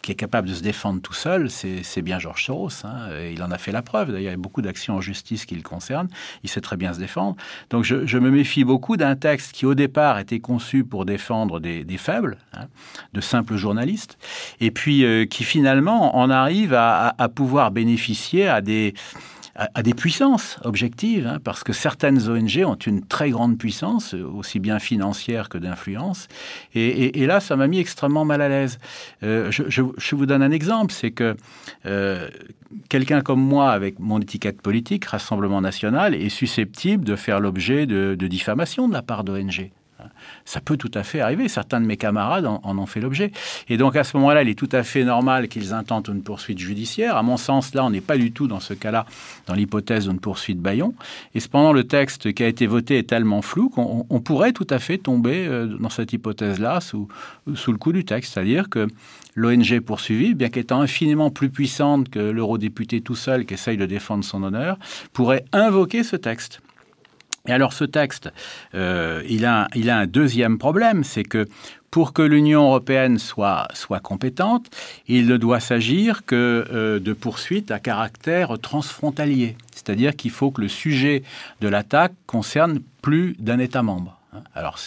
qui 0.02 0.12
est 0.12 0.14
capable 0.14 0.48
de 0.48 0.54
se 0.54 0.62
défendre 0.62 1.00
tout 1.00 1.12
seul, 1.12 1.50
c'est 1.50 2.02
bien 2.02 2.18
Georges 2.18 2.44
Soros. 2.44 2.84
Hein. 2.84 3.10
Il 3.32 3.42
en 3.42 3.50
a 3.50 3.58
fait 3.58 3.72
la 3.72 3.82
preuve. 3.82 4.08
D'ailleurs, 4.08 4.20
il 4.20 4.24
y 4.24 4.34
a 4.34 4.36
beaucoup 4.36 4.62
d'actions 4.62 4.96
en 4.96 5.00
justice 5.00 5.44
qui 5.44 5.54
le 5.54 5.62
concernent. 5.62 6.08
Il 6.44 6.48
sait 6.48 6.60
très 6.60 6.76
bien 6.76 6.92
se 6.92 6.98
défendre. 6.98 7.36
Donc, 7.70 7.84
je, 7.84 8.18
me 8.18 8.30
méfie 8.30 8.64
beaucoup 8.64 8.96
d'un 8.96 9.16
texte 9.16 9.52
qui, 9.52 9.66
au 9.66 9.74
départ, 9.74 10.18
était 10.18 10.40
conçu 10.40 10.84
pour 10.84 11.04
défendre 11.04 11.60
des, 11.60 11.84
faibles, 11.98 12.38
hein, 12.54 12.66
de 13.12 13.20
simples 13.20 13.56
journalistes, 13.56 14.18
et 14.60 14.70
puis 14.70 15.04
euh, 15.04 15.26
qui, 15.26 15.44
finalement, 15.44 16.16
en 16.16 16.30
arrive 16.30 16.74
à 16.74 17.28
pouvoir 17.34 17.70
bénéficier 17.70 18.48
à 18.48 18.60
des 18.60 18.94
à, 19.58 19.82
des 19.82 19.92
puissances 19.92 20.56
objectives, 20.62 21.26
hein, 21.26 21.38
parce 21.42 21.64
que 21.64 21.72
certaines 21.72 22.28
ONG 22.28 22.62
ont 22.64 22.76
une 22.76 23.04
très 23.04 23.30
grande 23.30 23.58
puissance, 23.58 24.14
aussi 24.14 24.60
bien 24.60 24.78
financière 24.78 25.48
que 25.48 25.58
d'influence. 25.58 26.28
Et, 26.74 27.26
là, 27.26 27.40
ça 27.40 27.56
m'a 27.56 27.66
mis 27.66 27.80
extrêmement 27.80 28.24
mal 28.24 28.40
à 28.40 28.48
l'aise. 28.48 28.78
Euh, 29.24 29.50
je, 29.50 30.14
vous 30.14 30.26
donne 30.26 30.42
un 30.42 30.52
exemple, 30.52 30.92
c'est 30.92 31.10
que 31.10 31.36
euh, 31.86 32.28
quelqu'un 32.88 33.20
comme 33.20 33.40
moi, 33.40 33.72
avec 33.72 33.98
mon 33.98 34.20
étiquette 34.20 34.62
politique, 34.62 35.04
Rassemblement 35.06 35.60
national, 35.60 36.14
est 36.14 36.28
susceptible 36.28 37.04
de 37.04 37.16
faire 37.16 37.40
l'objet 37.40 37.86
de, 37.86 38.14
de 38.16 38.26
diffamation 38.28 38.86
de 38.88 38.92
la 38.92 39.02
part 39.02 39.24
d'ONG. 39.24 39.72
Ça 40.44 40.60
peut 40.60 40.76
tout 40.76 40.90
à 40.94 41.02
fait 41.02 41.20
arriver. 41.20 41.48
Certains 41.48 41.80
de 41.80 41.86
mes 41.86 41.96
camarades 41.96 42.46
en, 42.46 42.60
ont 42.64 42.86
fait 42.86 43.00
l'objet. 43.00 43.32
Et 43.68 43.76
donc 43.76 43.96
à 43.96 44.04
ce 44.04 44.16
moment-là, 44.16 44.42
il 44.42 44.48
est 44.48 44.58
tout 44.58 44.68
à 44.72 44.82
fait 44.82 45.04
normal 45.04 45.48
qu'ils 45.48 45.72
intentent 45.74 46.08
une 46.08 46.22
poursuite 46.22 46.58
judiciaire. 46.58 47.16
À 47.16 47.22
mon 47.22 47.36
sens, 47.36 47.74
là, 47.74 47.84
on 47.84 47.90
n'est 47.90 48.00
pas 48.00 48.16
du 48.16 48.32
tout 48.32 48.46
dans 48.46 48.60
ce 48.60 48.74
cas-là, 48.74 49.06
dans 49.46 49.54
l'hypothèse 49.54 50.08
d'une 50.08 50.20
poursuite 50.20 50.60
Bayon. 50.60 50.94
Et 51.34 51.40
cependant, 51.40 51.72
le 51.72 51.84
texte 51.84 52.32
qui 52.32 52.42
a 52.42 52.48
été 52.48 52.66
voté 52.66 52.98
est 52.98 53.08
tellement 53.08 53.42
flou 53.42 53.68
qu'on 53.68 54.20
pourrait 54.20 54.52
tout 54.52 54.66
à 54.70 54.78
fait 54.78 54.98
tomber 54.98 55.46
euh, 55.46 55.66
dans 55.66 55.90
cette 55.90 56.12
hypothèse-là 56.12 56.80
sous, 56.80 57.08
sous 57.54 57.72
le 57.72 57.78
coup 57.78 57.92
du 57.92 58.04
texte. 58.04 58.34
C'est-à-dire 58.34 58.68
que 58.68 58.88
l'ONG 59.34 59.80
poursuivie, 59.80 60.34
bien 60.34 60.48
qu'étant 60.48 60.80
infiniment 60.80 61.30
plus 61.30 61.50
puissante 61.50 62.08
que 62.08 62.18
l'eurodéputé 62.18 63.00
tout 63.00 63.14
seul 63.14 63.46
qui 63.46 63.54
essaye 63.54 63.76
de 63.76 63.86
défendre 63.86 64.24
son 64.24 64.42
honneur, 64.42 64.78
pourrait 65.12 65.44
invoquer 65.52 66.02
ce 66.02 66.16
texte. 66.16 66.60
Et 67.48 67.52
alors 67.52 67.72
ce 67.72 67.84
texte, 67.84 68.30
euh, 68.74 69.22
il, 69.28 69.44
a, 69.46 69.68
il 69.74 69.90
a 69.90 69.98
un 69.98 70.06
deuxième 70.06 70.58
problème, 70.58 71.02
c'est 71.02 71.24
que 71.24 71.48
pour 71.90 72.12
que 72.12 72.20
l'Union 72.20 72.64
européenne 72.66 73.18
soit, 73.18 73.66
soit 73.72 74.00
compétente, 74.00 74.66
il 75.08 75.26
ne 75.26 75.38
doit 75.38 75.58
s'agir 75.58 76.26
que 76.26 76.66
euh, 76.70 77.00
de 77.00 77.12
poursuites 77.14 77.70
à 77.70 77.80
caractère 77.80 78.58
transfrontalier. 78.58 79.56
C'est-à-dire 79.74 80.14
qu'il 80.14 80.30
faut 80.30 80.50
que 80.50 80.60
le 80.60 80.68
sujet 80.68 81.22
de 81.62 81.68
l'attaque 81.68 82.12
concerne 82.26 82.80
plus 83.00 83.34
d'un 83.38 83.58
État 83.58 83.82
membre. 83.82 84.20
Alors 84.54 84.78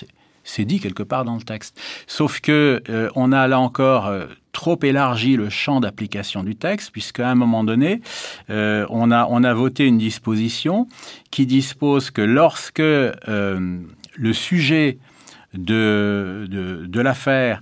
c'est 0.43 0.65
dit 0.65 0.79
quelque 0.79 1.03
part 1.03 1.25
dans 1.25 1.35
le 1.35 1.41
texte. 1.41 1.79
Sauf 2.05 2.39
que 2.39 2.83
euh, 2.89 3.09
on 3.15 3.31
a 3.31 3.47
là 3.47 3.59
encore 3.59 4.11
trop 4.51 4.79
élargi 4.83 5.37
le 5.37 5.49
champ 5.49 5.79
d'application 5.79 6.43
du 6.43 6.55
texte, 6.55 6.91
puisqu'à 6.91 7.29
un 7.29 7.35
moment 7.35 7.63
donné, 7.63 8.01
euh, 8.49 8.85
on, 8.89 9.11
a, 9.11 9.27
on 9.29 9.43
a 9.43 9.53
voté 9.53 9.85
une 9.85 9.97
disposition 9.97 10.87
qui 11.31 11.45
dispose 11.45 12.11
que 12.11 12.21
lorsque 12.21 12.79
le 12.79 14.33
sujet 14.33 14.97
de 15.53 17.01
l'affaire 17.01 17.61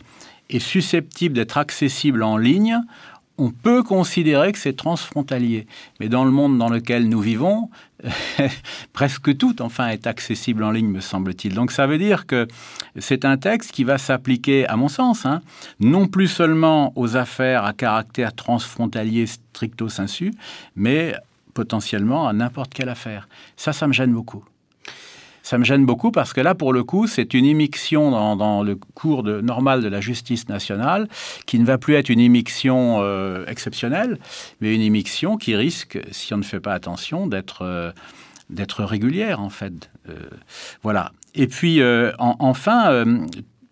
est 0.49 0.59
susceptible 0.59 1.35
d'être 1.35 1.57
accessible 1.57 2.23
en 2.23 2.37
ligne, 2.37 2.79
on 3.39 3.51
peut 3.51 3.83
considérer 3.83 4.51
que 4.51 4.59
c'est 4.59 4.75
transfrontalier. 4.75 5.65
Mais 5.99 6.09
dans 6.09 6.25
le 6.25 6.31
monde 6.31 6.57
dans 6.57 6.69
lequel 6.69 7.07
nous 7.07 7.21
vivons, 7.21 7.69
presque 8.93 9.37
tout, 9.37 9.61
enfin, 9.61 9.87
est 9.87 10.07
accessible 10.07 10.63
en 10.63 10.71
ligne, 10.71 10.89
me 10.89 10.99
semble-t-il. 10.99 11.53
Donc 11.53 11.71
ça 11.71 11.87
veut 11.87 11.97
dire 11.97 12.27
que 12.27 12.47
c'est 12.97 13.25
un 13.25 13.37
texte 13.37 13.71
qui 13.71 13.83
va 13.83 13.97
s'appliquer, 13.97 14.67
à 14.67 14.75
mon 14.75 14.89
sens, 14.89 15.25
hein, 15.25 15.41
non 15.79 16.07
plus 16.07 16.27
seulement 16.27 16.93
aux 16.95 17.15
affaires 17.15 17.63
à 17.63 17.73
caractère 17.73 18.33
transfrontalier 18.33 19.25
stricto 19.25 19.89
sensu, 19.89 20.33
mais 20.75 21.15
potentiellement 21.53 22.27
à 22.27 22.33
n'importe 22.33 22.73
quelle 22.73 22.89
affaire. 22.89 23.27
Ça, 23.55 23.73
ça 23.73 23.87
me 23.87 23.93
gêne 23.93 24.13
beaucoup 24.13 24.43
ça 25.49 25.57
me 25.57 25.63
gêne 25.63 25.83
beaucoup 25.83 26.11
parce 26.11 26.31
que 26.31 26.41
là, 26.41 26.53
pour 26.53 26.73
le 26.73 26.83
coup, 26.83 27.07
c'est 27.07 27.33
une 27.33 27.43
immixtion 27.43 28.35
dans, 28.35 28.61
le 28.61 28.75
cours 28.75 29.23
normal 29.23 29.81
de 29.81 29.87
la 29.87 29.99
justice 29.99 30.47
nationale 30.47 31.07
qui 31.47 31.57
ne 31.57 31.65
va 31.65 31.79
plus 31.79 31.95
être 31.95 32.09
une 32.09 32.19
immixtion 32.19 32.97
euh, 32.99 33.47
exceptionnelle, 33.47 34.19
mais 34.61 34.75
une 34.75 34.81
immixtion 34.81 35.37
qui 35.37 35.55
risque, 35.55 35.97
si 36.11 36.35
on 36.35 36.37
ne 36.37 36.43
fait 36.43 36.59
pas 36.59 36.73
attention, 36.73 37.25
d'être 37.25 37.63
euh, 37.63 37.91
régulière 38.77 39.41
en 39.41 39.49
fait. 39.49 39.89
Euh, 40.07 40.13
voilà. 40.83 41.13
Et 41.33 41.47
puis 41.47 41.81
enfin, 42.19 43.05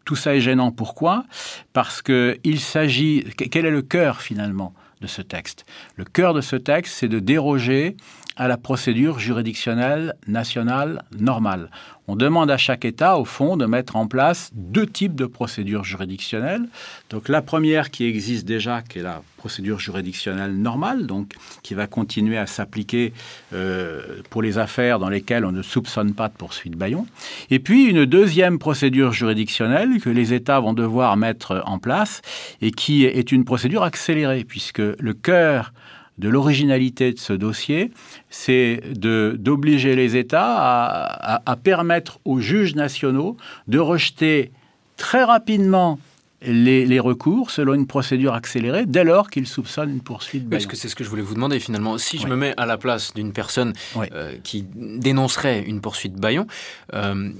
tout 0.03 0.15
ça 0.15 0.35
est 0.35 0.41
gênant. 0.41 0.71
Pourquoi? 0.71 1.25
Parce 1.73 2.01
que 2.01 2.39
il 2.43 2.59
s'agit. 2.59 3.23
Quel 3.37 3.67
est 3.67 3.71
le 3.71 3.83
cœur 3.83 4.21
finalement? 4.23 4.73
De 5.01 5.07
ce 5.07 5.21
texte 5.21 5.65
Le 5.95 6.05
cœur 6.05 6.33
de 6.33 6.41
ce 6.41 6.55
texte, 6.55 6.93
c'est 6.95 7.07
de 7.07 7.19
déroger 7.19 7.97
à 8.35 8.47
la 8.47 8.57
procédure 8.57 9.19
juridictionnelle 9.19 10.13
nationale 10.27 11.03
normale. 11.17 11.69
On 12.07 12.15
demande 12.15 12.49
à 12.49 12.57
chaque 12.57 12.85
État, 12.85 13.17
au 13.17 13.25
fond, 13.25 13.57
de 13.57 13.65
mettre 13.65 13.97
en 13.97 14.07
place 14.07 14.49
deux 14.53 14.87
types 14.87 15.15
de 15.15 15.25
procédures 15.25 15.83
juridictionnelles. 15.83 16.63
Donc 17.09 17.27
la 17.27 17.41
première 17.41 17.91
qui 17.91 18.05
existe 18.05 18.45
déjà, 18.45 18.81
qui 18.81 18.99
est 18.99 19.03
la 19.03 19.21
procédure 19.35 19.79
juridictionnelle 19.79 20.55
normale, 20.55 21.05
donc 21.05 21.33
qui 21.63 21.73
va 21.73 21.85
continuer 21.85 22.37
à 22.37 22.47
s'appliquer 22.47 23.13
euh, 23.53 24.21
pour 24.29 24.41
les 24.41 24.57
affaires 24.57 24.99
dans 24.99 25.09
lesquelles 25.09 25.45
on 25.45 25.51
ne 25.51 25.61
soupçonne 25.61 26.13
pas 26.13 26.29
de 26.29 26.33
poursuite 26.33 26.75
Bayon. 26.75 27.05
Et 27.49 27.59
puis 27.59 27.85
une 27.85 28.05
deuxième 28.05 28.57
procédure 28.57 29.11
juridictionnelle 29.11 29.99
que 30.01 30.09
les 30.09 30.33
États 30.33 30.59
vont 30.59 30.73
devoir 30.73 31.17
mettre 31.17 31.61
en 31.65 31.77
place 31.77 32.21
et 32.61 32.71
qui 32.71 33.05
est 33.05 33.31
une 33.31 33.43
procédure 33.43 33.83
accélérée, 33.83 34.45
puisque 34.45 34.79
le 34.79 35.13
cœur 35.13 35.73
de 36.17 36.29
l'originalité 36.29 37.13
de 37.13 37.19
ce 37.19 37.33
dossier, 37.33 37.91
c'est 38.29 38.81
d'obliger 38.95 39.95
les 39.95 40.15
États 40.15 40.55
à, 40.57 41.41
à, 41.45 41.55
permettre 41.55 42.19
aux 42.25 42.39
juges 42.39 42.75
nationaux 42.75 43.37
de 43.67 43.79
rejeter 43.79 44.51
très 44.95 45.23
rapidement 45.23 45.99
les, 46.41 46.99
recours 46.99 47.51
selon 47.51 47.73
une 47.73 47.87
procédure 47.87 48.33
accélérée 48.33 48.85
dès 48.85 49.03
lors 49.03 49.29
qu'ils 49.29 49.47
soupçonnent 49.47 49.89
une 49.89 50.01
poursuite. 50.01 50.49
Parce 50.49 50.65
que 50.65 50.75
c'est 50.75 50.87
ce 50.87 50.95
que 50.95 51.03
je 51.03 51.09
voulais 51.09 51.21
vous 51.21 51.33
demander 51.33 51.59
finalement. 51.59 51.97
Si 51.97 52.17
je 52.17 52.27
me 52.27 52.35
mets 52.35 52.53
à 52.57 52.65
la 52.65 52.77
place 52.77 53.13
d'une 53.13 53.33
personne 53.33 53.73
euh, 53.95 54.35
qui 54.43 54.65
dénoncerait 54.75 55.63
une 55.63 55.81
poursuite 55.81 56.13
Bayon, 56.13 56.47
euh, 56.93 57.31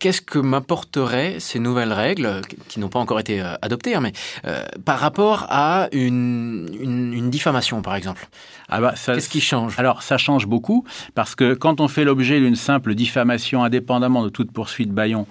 qu'est-ce 0.00 0.20
que 0.20 0.38
m'apporteraient 0.38 1.36
ces 1.38 1.60
nouvelles 1.60 1.92
règles, 1.92 2.40
qui 2.68 2.80
n'ont 2.80 2.88
pas 2.88 2.98
encore 2.98 3.20
été 3.20 3.40
euh, 3.40 3.54
adoptées, 3.62 3.94
hein, 3.94 4.00
mais 4.00 4.12
par 4.84 4.98
rapport 4.98 5.46
à 5.50 5.88
une, 5.92 6.68
une, 6.80 7.30
diffamation 7.30 7.82
par 7.82 7.94
exemple? 7.94 8.28
Ah 8.68 8.80
bah, 8.80 8.94
Qu'est-ce 9.06 9.28
qui 9.28 9.40
change? 9.40 9.78
Alors 9.78 10.02
ça 10.02 10.18
change 10.18 10.46
beaucoup 10.46 10.84
parce 11.14 11.34
que 11.36 11.54
quand 11.54 11.80
on 11.80 11.86
fait 11.86 12.04
l'objet 12.04 12.40
d'une 12.40 12.56
simple 12.56 12.94
diffamation 12.94 13.62
indépendamment 13.62 14.24
de 14.24 14.28
toute 14.28 14.50
poursuite 14.50 14.90
Bayon, 14.90 15.26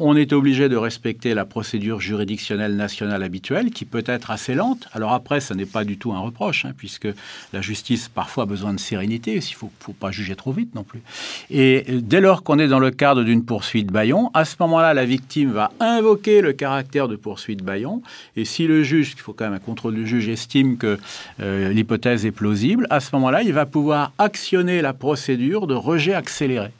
on 0.00 0.16
est 0.16 0.32
obligé 0.32 0.68
de 0.68 0.76
respecter 0.76 1.34
la 1.34 1.44
procédure 1.44 2.00
juridictionnelle 2.00 2.76
nationale 2.76 3.22
habituelle, 3.22 3.70
qui 3.70 3.84
peut 3.84 4.04
être 4.06 4.30
assez 4.30 4.54
lente. 4.54 4.88
Alors 4.92 5.12
après, 5.12 5.40
ce 5.40 5.54
n'est 5.54 5.66
pas 5.66 5.84
du 5.84 5.98
tout 5.98 6.12
un 6.12 6.18
reproche, 6.18 6.64
hein, 6.64 6.72
puisque 6.76 7.08
la 7.52 7.60
justice 7.60 8.08
parfois 8.08 8.44
a 8.44 8.46
besoin 8.46 8.72
de 8.72 8.80
sérénité, 8.80 9.32
il 9.32 9.36
ne 9.36 9.42
faut, 9.42 9.70
faut, 9.80 9.92
pas 9.92 10.10
juger 10.10 10.34
trop 10.34 10.52
vite 10.52 10.74
non 10.74 10.82
plus. 10.82 11.02
Et 11.50 11.84
dès 11.88 12.20
lors 12.20 12.42
qu'on 12.42 12.58
est 12.58 12.68
dans 12.68 12.78
le 12.78 12.90
cadre 12.90 13.22
d'une 13.22 13.44
poursuite 13.44 13.92
Bayon, 13.92 14.30
à 14.34 14.44
ce 14.44 14.56
moment-là, 14.60 14.94
la 14.94 15.04
victime 15.04 15.52
va 15.52 15.70
invoquer 15.80 16.40
le 16.40 16.52
caractère 16.52 17.08
de 17.08 17.16
poursuite 17.16 17.62
Bayon, 17.62 18.02
et 18.36 18.44
si 18.44 18.66
le 18.66 18.82
juge, 18.82 19.12
il 19.14 19.20
faut 19.20 19.32
quand 19.32 19.44
même 19.44 19.54
un 19.54 19.58
contrôle 19.58 19.94
du 19.94 20.06
juge, 20.06 20.28
estime 20.28 20.78
que 20.78 20.98
euh, 21.40 21.72
l'hypothèse 21.72 22.24
est 22.24 22.32
plausible, 22.32 22.86
à 22.90 23.00
ce 23.00 23.10
moment-là, 23.16 23.42
il 23.42 23.52
va 23.52 23.66
pouvoir 23.66 24.12
actionner 24.18 24.80
la 24.80 24.92
procédure 24.92 25.66
de 25.66 25.74
rejet 25.74 26.14
accéléré. 26.14 26.70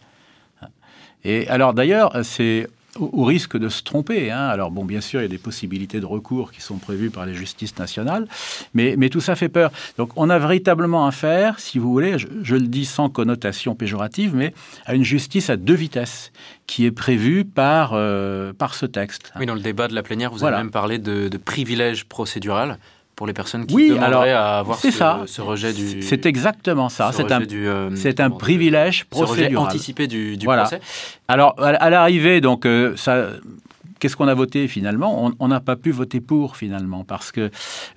Et 1.25 1.47
alors 1.49 1.75
d'ailleurs, 1.75 2.17
c'est 2.23 2.67
au, 2.99 3.25
risque 3.25 3.57
de 3.57 3.69
se 3.69 3.83
tromper. 3.83 4.31
Hein. 4.31 4.47
Alors 4.49 4.71
bon, 4.71 4.85
bien 4.85 5.01
sûr, 5.01 5.21
il 5.21 5.25
y 5.25 5.27
a 5.27 5.29
des 5.29 5.39
possibilités 5.39 6.01
de 6.01 6.07
recours 6.07 6.53
qui 6.53 6.61
sont 6.61 6.79
prévues 6.79 7.11
par 7.11 7.27
les 7.27 7.35
justices 7.35 7.79
nationales, 7.79 8.27
mais, 8.75 8.95
mais 8.99 9.09
tout 9.09 9.21
ça 9.21 9.37
fait 9.37 9.49
peur. 9.49 9.71
Donc 9.97 10.11
on 10.17 10.31
a 10.31 10.39
véritablement 10.39 11.07
affaire, 11.07 11.59
si 11.61 11.79
vous 11.79 11.91
voulez, 11.91 12.17
je, 12.19 12.55
le 12.55 12.67
dis 12.67 12.85
sans 12.85 13.09
connotation 13.09 13.75
péjorative, 13.75 14.35
mais 14.35 14.55
à 14.87 14.95
une 14.95 15.05
justice 15.05 15.51
à 15.51 15.57
deux 15.57 15.75
vitesses 15.75 16.33
qui 16.67 16.85
est 16.85 16.91
prévue 16.91 17.45
par, 17.45 17.93
euh, 17.95 18.53
par 18.53 18.75
ce 18.75 18.87
texte. 18.87 19.33
Oui, 19.39 19.47
dans 19.47 19.55
le 19.55 19.61
débat 19.61 19.89
de 19.89 19.95
la 19.95 20.03
plénière, 20.03 20.31
vous 20.31 20.45
avez 20.45 20.57
même 20.57 20.71
parlé 20.71 20.99
de, 20.99 21.29
de 21.29 21.37
privilège 21.37 22.05
procédural 22.05 22.79
pour 23.21 23.27
les 23.27 23.35
personnes 23.35 23.67
qui 23.67 23.75
oui, 23.75 23.99
alors, 24.01 24.23
à 24.23 24.61
avoir 24.61 24.79
ce, 24.79 24.91
ça. 24.91 25.25
ce 25.27 25.43
rejet 25.43 25.75
du. 25.75 26.01
C'est 26.01 26.25
exactement 26.25 26.89
ça. 26.89 27.11
C'est 27.13 27.31
un, 27.31 27.43
euh, 27.43 27.91
c'est 27.95 28.19
un 28.19 28.31
privilège 28.31 29.05
procédural. 29.05 29.53
Ce 29.53 29.57
rejet 29.57 29.57
anticipé 29.59 30.07
du, 30.07 30.39
du 30.39 30.47
procès. 30.47 30.81
Alors, 31.29 31.55
à, 31.63 31.91
l'arrivée, 31.91 32.41
donc, 32.41 32.65
euh, 32.65 32.97
ça, 32.97 33.27
Qu'est-ce 34.01 34.17
qu'on 34.17 34.29
a 34.29 34.35
voté 34.35 34.67
finalement? 34.67 35.31
On 35.39 35.49
n'a 35.49 35.61
pas 35.61 35.77
pu 35.77 35.91
voter 35.91 36.23
pour 36.23 36.57
finalement 36.57 37.05
parce 37.05 37.33
que 37.33 37.51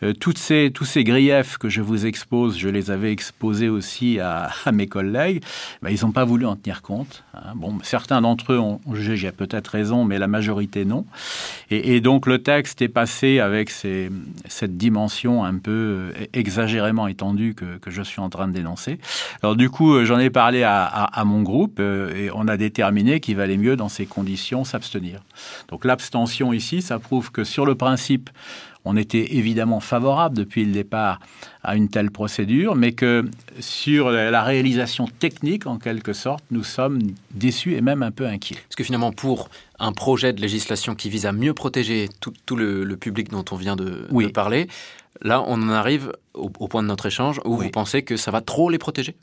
euh, 0.04 0.12
toutes 0.14 0.38
ces, 0.38 0.70
tous 0.74 0.84
ces 0.84 1.06
griefs 1.06 1.58
que 1.58 1.70
je 1.70 1.80
vous 1.82 2.06
expose, 2.06 2.58
je 2.58 2.68
les 2.68 2.92
avais 2.92 3.12
exposés 3.12 3.70
aussi 3.70 4.20
à, 4.20 4.52
mes 4.74 4.88
collègues. 4.88 5.42
Ben, 5.82 5.90
ils 5.90 6.06
n'ont 6.06 6.12
pas 6.12 6.26
voulu 6.26 6.46
en 6.46 6.58
tenir 6.58 6.82
compte. 6.82 7.24
Hein. 7.34 7.54
Bon, 7.56 7.78
certains 7.84 8.22
d'entre 8.22 8.52
eux 8.52 8.60
ont, 8.60 8.82
jugé, 8.92 9.16
j'ai 9.16 9.32
peut-être 9.32 9.70
raison, 9.70 10.04
mais 10.04 10.20
la 10.20 10.28
majorité 10.28 10.84
non. 10.84 11.06
Et, 11.72 12.02
donc 12.02 12.28
le 12.28 12.40
texte 12.40 12.82
est 12.82 12.90
passé 12.90 13.40
avec 13.40 13.70
cette 13.70 14.78
dimension 14.78 15.46
un 15.46 15.58
peu 15.58 15.72
euh, 15.72 16.12
exagérément 16.34 17.08
étendue 17.08 17.56
que, 17.56 17.78
que, 17.78 17.92
je 17.92 18.02
suis 18.02 18.20
en 18.20 18.30
train 18.30 18.50
de 18.50 18.54
dénoncer. 18.54 19.00
Alors 19.42 19.56
du 19.56 19.70
coup, 19.70 19.94
euh, 19.94 20.06
j'en 20.06 20.20
ai 20.20 20.30
parlé 20.30 20.64
à, 20.64 20.84
à, 20.84 21.24
mon 21.24 21.44
groupe 21.44 21.80
et 21.80 22.30
on 22.34 22.48
a 22.48 22.58
déterminé 22.58 23.22
qu'il 23.22 23.38
valait 23.38 23.58
mieux 23.58 23.78
dans 23.78 23.90
ces 23.90 24.06
conditions 24.06 24.66
s'abstenir. 24.66 25.22
Donc 25.70 25.86
là, 25.86 25.93
l'abstention 25.94 26.54
ici, 26.54 26.82
ça 26.82 26.98
prouve 26.98 27.32
que 27.32 27.44
sur 27.44 27.68
le 27.68 27.76
principe, 27.76 28.32
on 28.84 28.98
était 28.98 29.36
évidemment 29.36 29.80
favorable 29.80 30.36
depuis 30.36 30.66
le 30.66 30.72
départ 30.72 31.20
à 31.64 31.76
une 31.76 31.88
telle 31.88 32.10
procédure, 32.10 32.76
mais 32.76 32.94
que 32.94 33.30
sur 33.60 34.10
la 34.10 34.42
réalisation 34.42 35.06
technique, 35.06 35.68
en 35.68 35.78
quelque 35.78 36.14
sorte, 36.14 36.44
nous 36.50 36.64
sommes 36.64 37.00
déçus 37.32 37.76
et 37.76 37.82
même 37.82 38.02
un 38.02 38.10
peu 38.10 38.26
inquiets. 38.26 38.58
Parce 38.68 38.76
que 38.76 38.84
finalement, 38.84 39.12
pour 39.12 39.50
un 39.78 39.92
projet 39.92 40.34
de 40.34 40.42
législation 40.42 40.96
qui 40.96 41.12
vise 41.12 41.28
à 41.28 41.32
mieux 41.32 41.54
protéger 41.54 42.10
tout, 42.20 42.56
le, 42.56 42.96
public 42.96 43.30
dont 43.30 43.46
on 43.52 43.56
vient 43.56 43.76
de, 43.76 44.08
parler, 44.34 44.68
là, 45.22 45.44
on 45.46 45.62
en 45.62 45.70
arrive 45.70 46.12
au, 46.34 46.50
point 46.50 46.82
de 46.82 46.88
notre 46.88 47.06
échange 47.06 47.40
où 47.46 47.56
vous 47.56 47.70
pensez 47.70 48.02
que 48.02 48.18
ça 48.18 48.32
va 48.32 48.42
trop 48.42 48.72
les 48.72 48.80
protéger? 48.80 49.16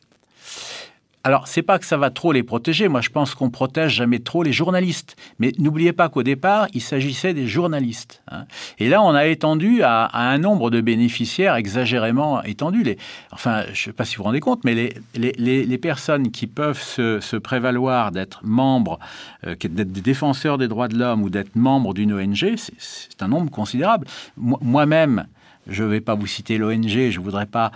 Alors, 1.23 1.49
c'est 1.49 1.63
pas 1.63 1.79
que 1.79 1.85
ça 1.85 1.99
va 1.99 2.09
trop 2.09 2.33
les 2.33 2.43
protéger. 2.43 2.89
Moi, 2.89 3.03
je 3.03 3.11
pense 3.11 3.35
qu'on 3.35 3.51
protège 3.51 3.93
jamais 3.93 4.21
trop 4.21 4.43
les 4.43 4.55
journalistes. 4.55 5.17
Mais 5.39 5.53
n'oubliez 5.59 5.93
pas 5.93 6.09
qu'au 6.09 6.23
départ, 6.23 6.67
il 6.73 6.81
s'agissait 6.81 7.35
des 7.35 7.47
journalistes. 7.47 8.23
Hein. 8.31 8.45
Et 8.79 8.89
là, 8.89 9.03
on 9.03 9.11
a 9.11 9.27
étendu 9.27 9.83
à, 9.83 10.09
un 10.15 10.39
nombre 10.39 10.71
de 10.71 10.81
bénéficiaires 10.81 11.57
exagérément 11.57 12.43
étendu. 12.43 12.83
Les, 12.83 12.97
enfin, 13.33 13.65
je 13.75 13.83
sais 13.83 13.93
pas 13.93 14.07
si 14.07 14.17
vous 14.17 14.23
vous 14.23 14.29
rendez 14.29 14.41
compte, 14.41 14.65
mais 14.65 14.95
les, 15.15 15.79
personnes 15.79 16.31
qui 16.31 16.47
peuvent 16.47 16.81
se, 16.81 17.21
se 17.21 17.37
prévaloir 17.37 18.13
d'être 18.13 18.41
membres, 18.43 18.99
euh, 19.47 19.57
d'être 19.57 19.93
des 19.93 20.01
défenseurs 20.01 20.57
des 20.57 20.69
droits 20.69 20.89
de 20.89 20.99
l'homme 20.99 21.23
ou 21.23 21.31
d'être 21.31 21.55
membres 21.55 21.93
d'une 21.93 22.13
ONG, 22.13 22.55
c'est 22.79 23.23
un 23.23 23.29
nombre 23.29 23.51
considérable. 23.51 24.07
Moi-même, 24.37 25.27
je 25.67 25.85
ne 25.85 25.89
vais 25.89 26.01
pas 26.01 26.15
vous 26.15 26.27
citer 26.27 26.59
l'ONG, 26.59 26.89
je 26.89 27.19
ne 27.19 27.25
voudrais 27.25 27.47
pas 27.47 27.73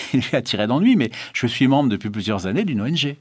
lui 0.12 0.24
attirer 0.32 0.66
d'ennui, 0.66 0.96
mais 0.96 1.10
je 1.32 1.46
suis 1.46 1.68
membre 1.68 1.90
depuis 1.90 2.10
plusieurs 2.10 2.46
années 2.46 2.64
d'une 2.64 2.80
ONG 2.80 3.16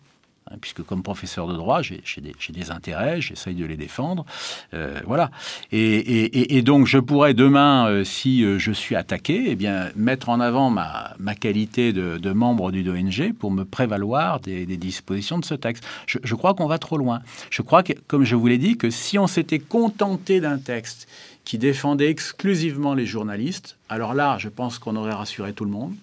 hein, 0.49 0.55
puisque 0.61 0.83
comme 0.83 1.03
professeur 1.03 1.47
de 1.47 1.53
droit, 1.53 1.81
j'ai 1.81 2.01
des, 2.49 2.71
intérêts, 2.71 3.21
j'essaye 3.21 3.55
de 3.55 3.65
les 3.65 3.77
défendre, 3.77 4.25
euh, 4.73 4.99
voilà. 5.05 5.31
Et, 5.71 6.61
donc 6.61 6.87
je 6.87 6.97
pourrais 6.97 7.33
demain, 7.33 7.87
euh, 7.87 8.03
si 8.03 8.43
euh, 8.43 8.57
je 8.57 8.71
suis 8.71 8.95
attaqué, 8.95 9.45
eh 9.47 9.55
bien 9.55 9.89
mettre 9.95 10.29
en 10.29 10.39
avant 10.39 10.69
ma, 10.69 11.35
qualité 11.39 11.93
de, 11.93 12.31
membre 12.31 12.71
d'une 12.71 12.89
ONG 12.89 13.33
pour 13.33 13.51
me 13.51 13.65
prévaloir 13.65 14.39
des, 14.39 14.65
dispositions 14.65 15.39
de 15.39 15.45
ce 15.45 15.55
texte. 15.55 15.83
Je, 16.07 16.19
je 16.23 16.35
crois 16.35 16.53
qu'on 16.53 16.67
va 16.67 16.77
trop 16.77 16.97
loin. 16.97 17.21
Je 17.49 17.61
crois 17.61 17.83
que, 17.83 17.93
comme 18.07 18.23
je 18.23 18.35
vous 18.35 18.47
l'ai 18.47 18.57
dit, 18.57 18.77
que 18.77 18.89
si 18.89 19.17
on 19.19 19.27
s'était 19.27 19.59
contenté 19.59 20.39
d'un 20.39 20.57
texte 20.57 21.07
qui 21.45 21.57
défendait 21.57 22.09
exclusivement 22.09 22.93
les 22.93 23.05
journalistes, 23.05 23.77
alors 23.89 24.13
là, 24.13 24.37
je 24.39 24.49
pense 24.49 24.79
qu'on 24.79 24.95
aurait 24.95 25.13
rassuré 25.13 25.53
tout 25.53 25.65
le 25.65 25.71
monde 25.71 25.93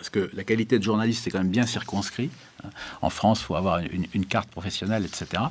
parce 0.00 0.08
que 0.08 0.30
la 0.32 0.44
qualité 0.44 0.78
de 0.78 0.82
journaliste 0.82 1.26
est 1.26 1.30
quand 1.30 1.40
même 1.40 1.50
bien 1.50 1.66
circonscrit. 1.66 2.30
En 3.02 3.10
France, 3.10 3.40
il 3.42 3.44
faut 3.44 3.54
avoir 3.54 3.80
une, 4.14 4.24
carte 4.24 4.48
professionnelle, 4.48 5.04
etc. 5.04 5.42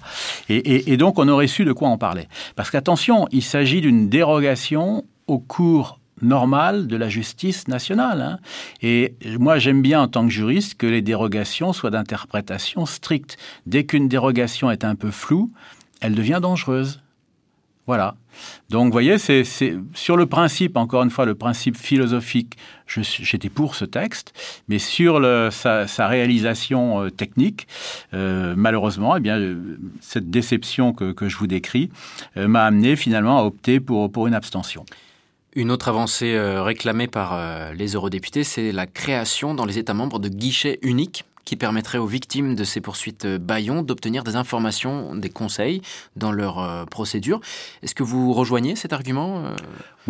Et, 0.50 0.98
donc, 0.98 1.20
on 1.20 1.28
aurait 1.28 1.46
su 1.46 1.66
de 1.66 1.72
quoi 1.72 1.88
on 1.90 2.00
parlait. 2.00 2.28
Parce 2.56 2.72
qu'attention, 2.72 3.28
il 3.32 3.44
s'agit 3.44 3.80
d'une 3.80 4.10
dérogation 4.10 5.06
au 5.28 5.38
cours 5.38 6.00
normal 6.24 6.88
de 6.88 6.96
la 6.96 7.10
justice 7.10 7.68
nationale. 7.68 8.22
Hein. 8.22 8.40
Et 8.82 9.14
moi, 9.38 9.60
j'aime 9.60 9.84
bien 9.84 10.02
en 10.02 10.08
tant 10.08 10.26
que 10.26 10.34
juriste 10.34 10.80
que 10.80 10.88
les 10.88 11.04
dérogations 11.04 11.72
soient 11.72 11.92
d'interprétation 11.92 12.88
stricte. 12.88 13.38
Dès 13.68 13.84
qu'une 13.84 14.08
dérogation 14.08 14.72
est 14.72 14.84
un 14.84 14.96
peu 14.96 15.12
floue, 15.12 15.52
elle 16.02 16.16
devient 16.16 16.40
dangereuse. 16.42 17.02
Voilà. 17.90 18.14
Donc, 18.70 18.86
vous 18.86 18.92
voyez, 18.92 19.18
c'est 19.18 19.44
sur 19.96 20.16
le 20.16 20.28
principe, 20.28 20.78
encore 20.78 21.02
une 21.02 21.10
fois, 21.10 21.26
le 21.26 21.34
principe 21.34 21.76
philosophique, 21.76 22.56
j'étais 22.86 23.50
pour 23.50 23.74
ce 23.74 23.84
texte, 23.84 24.32
mais 24.68 24.78
sur 24.78 25.20
sa, 25.52 26.08
réalisation 26.08 27.02
euh, 27.02 27.10
technique, 27.10 27.68
euh, 28.14 28.54
malheureusement, 28.56 29.18
eh 29.18 29.20
bien, 29.20 29.40
euh, 29.40 29.80
cette 30.02 30.30
déception 30.30 30.94
que, 30.94 31.28
je 31.28 31.36
vous 31.38 31.48
décris 31.48 31.90
m'a 32.36 32.66
amené 32.66 32.96
finalement 32.96 33.40
à 33.40 33.44
opter 33.44 33.80
pour, 33.80 34.12
pour 34.12 34.28
une 34.28 34.36
abstention. 34.36 34.86
Une 35.56 35.72
autre 35.72 35.88
avancée 35.88 36.40
réclamée 36.60 37.08
par 37.08 37.74
les 37.74 37.94
eurodéputés, 37.94 38.44
c'est 38.44 38.72
la 38.72 38.86
création 38.86 39.56
dans 39.56 39.66
les 39.66 39.80
États 39.80 39.96
membres 39.96 40.20
de 40.20 40.30
guichets 40.30 40.78
uniques 40.84 41.26
qui 41.50 41.56
permettrait 41.56 41.98
aux 41.98 42.06
victimes 42.06 42.54
de 42.54 42.64
ces 42.64 42.80
poursuites 42.80 43.26
Bayon 43.26 43.82
d'obtenir 43.82 44.24
des 44.24 44.36
informations, 44.36 45.16
des 45.16 45.32
conseils 45.32 45.82
dans 46.16 46.32
leur 46.32 46.86
procédure. 46.92 47.42
Est-ce 47.82 47.96
que 47.96 48.04
vous 48.04 48.34
rejoignez 48.34 48.76
cet 48.76 48.94
argument 48.94 49.46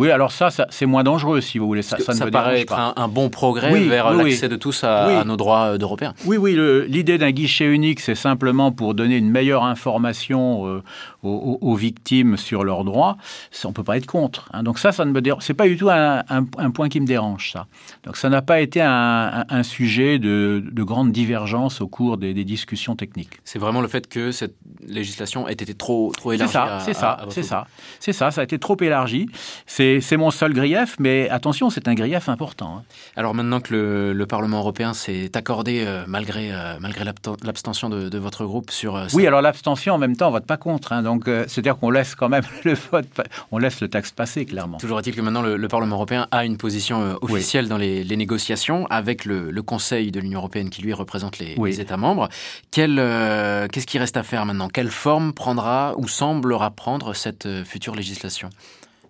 oui, 0.00 0.10
alors 0.10 0.32
ça, 0.32 0.48
c'est 0.70 0.86
moins 0.86 1.02
dangereux 1.02 1.42
si 1.42 1.58
vous 1.58 1.66
voulez. 1.66 1.82
Ça, 1.82 1.98
ça, 1.98 2.24
me 2.24 2.30
paraît 2.30 2.62
être 2.62 2.72
un, 2.72 3.08
bon 3.08 3.28
progrès 3.28 3.78
vers 3.80 4.10
l'accès 4.14 4.48
de 4.48 4.56
tous 4.56 4.82
à, 4.82 5.24
nos 5.24 5.36
droits 5.36 5.76
d'Européens. 5.76 6.14
Oui, 6.24 6.38
oui, 6.38 6.56
l'idée 6.88 7.18
d'un 7.18 7.32
guichet 7.32 7.66
unique, 7.66 8.00
c'est 8.00 8.14
simplement 8.14 8.72
pour 8.72 8.94
donner 8.94 9.18
une 9.18 9.28
meilleure 9.28 9.62
information 9.62 10.66
euh, 10.66 10.82
aux, 11.22 11.74
victimes 11.74 12.38
sur 12.38 12.64
leurs 12.64 12.84
droits. 12.84 13.18
on 13.64 13.68
ne 13.68 13.74
peut 13.74 13.84
pas 13.84 13.98
être 13.98 14.06
contre. 14.06 14.48
Hein. 14.54 14.62
Donc 14.62 14.78
ça, 14.78 14.90
ça 14.90 15.04
ne 15.04 15.10
me 15.10 15.20
dérange. 15.20 15.42
C'est 15.44 15.52
pas 15.52 15.68
du 15.68 15.76
tout 15.76 15.90
un, 15.90 16.24
point 16.72 16.88
qui 16.88 17.00
me 17.00 17.06
dérange, 17.06 17.52
ça. 17.52 17.66
Donc 18.04 18.16
ça 18.16 18.30
n'a 18.30 18.40
pas 18.40 18.60
été 18.60 18.80
un, 18.80 19.62
sujet 19.62 20.18
de, 20.18 20.62
grande 20.78 21.12
divergence 21.30 21.80
au 21.80 21.86
cours 21.86 22.16
des, 22.16 22.34
discussions 22.44 22.96
techniques. 22.96 23.34
C'est 23.44 23.58
vraiment 23.58 23.80
le 23.80 23.88
fait 23.88 24.08
que 24.08 24.32
cette 24.32 24.56
législation 24.86 25.46
ait 25.46 25.52
été 25.52 25.74
trop, 25.74 26.10
trop 26.16 26.32
élargie. 26.32 26.52
C'est 26.52 26.58
ça, 26.58 26.78
c'est 26.84 26.94
ça, 26.94 27.26
c'est 27.28 27.42
ça. 27.42 27.66
C'est 28.00 28.12
ça, 28.12 28.30
ça 28.30 28.40
a 28.40 28.44
été 28.44 28.58
trop 28.58 28.76
élargi. 28.80 29.28
C'est 29.66 30.16
mon 30.16 30.30
seul 30.30 30.52
grief, 30.52 30.96
mais 30.98 31.28
attention, 31.28 31.70
c'est 31.70 31.86
un 31.86 31.94
grief 31.94 32.28
important. 32.28 32.78
Hein. 32.78 32.82
Alors 33.16 33.34
maintenant 33.34 33.60
que 33.60 33.74
le, 34.14 34.26
Parlement 34.26 34.58
européen 34.58 34.94
s'est 34.94 35.36
accordé, 35.36 35.84
euh, 35.84 36.04
malgré, 36.06 36.52
euh, 36.52 36.78
malgré 36.80 37.04
l'abstention 37.04 37.88
de, 37.88 38.18
votre 38.18 38.44
groupe 38.44 38.70
sur... 38.70 38.94
Euh, 38.96 39.06
oui, 39.12 39.26
alors 39.26 39.42
l'abstention, 39.42 39.94
en 39.94 39.98
même 39.98 40.16
temps, 40.16 40.28
on 40.28 40.32
vote 40.32 40.46
pas 40.46 40.56
contre. 40.56 40.92
Hein. 40.92 41.02
donc, 41.02 41.24
c'est-à-dire 41.26 41.76
qu'on 41.76 41.90
laisse 41.90 42.14
quand 42.14 42.28
même 42.28 42.44
le 42.64 42.74
vote, 42.74 43.06
on 43.50 43.58
laisse 43.58 43.80
le 43.80 43.88
texte 43.88 44.14
passer, 44.14 44.46
clairement. 44.46 44.78
Toujours 44.78 44.98
est-il 45.00 45.14
que 45.14 45.20
maintenant, 45.20 45.42
le, 45.42 45.68
Parlement 45.68 45.96
européen 45.96 46.26
a 46.32 46.44
une 46.44 46.56
position 46.56 47.16
officielle 47.22 47.68
dans 47.68 47.76
les, 47.76 48.16
négociations 48.16 48.86
avec 48.88 49.24
le, 49.24 49.60
Conseil 49.62 50.10
de 50.10 50.20
l'Union 50.20 50.38
européenne 50.40 50.70
qui, 50.70 50.82
lui, 50.82 50.92
représente 50.92 51.19
les, 51.38 51.54
les 51.56 51.80
États 51.80 51.96
membres. 51.96 52.28
Qu'est-ce 52.70 53.86
qui 53.86 53.98
reste 53.98 54.16
à 54.16 54.22
faire 54.22 54.46
maintenant? 54.46 54.68
Quelle 54.68 54.90
forme 54.90 55.32
prendra 55.32 55.94
ou 55.96 56.08
semblera 56.08 56.70
prendre 56.70 57.14
cette 57.14 57.64
future 57.64 57.94
législation? 57.94 58.50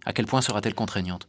À 0.05 0.12
quel 0.12 0.26
point 0.26 0.40
sera-t-elle 0.40 0.75
contraignante? 0.75 1.26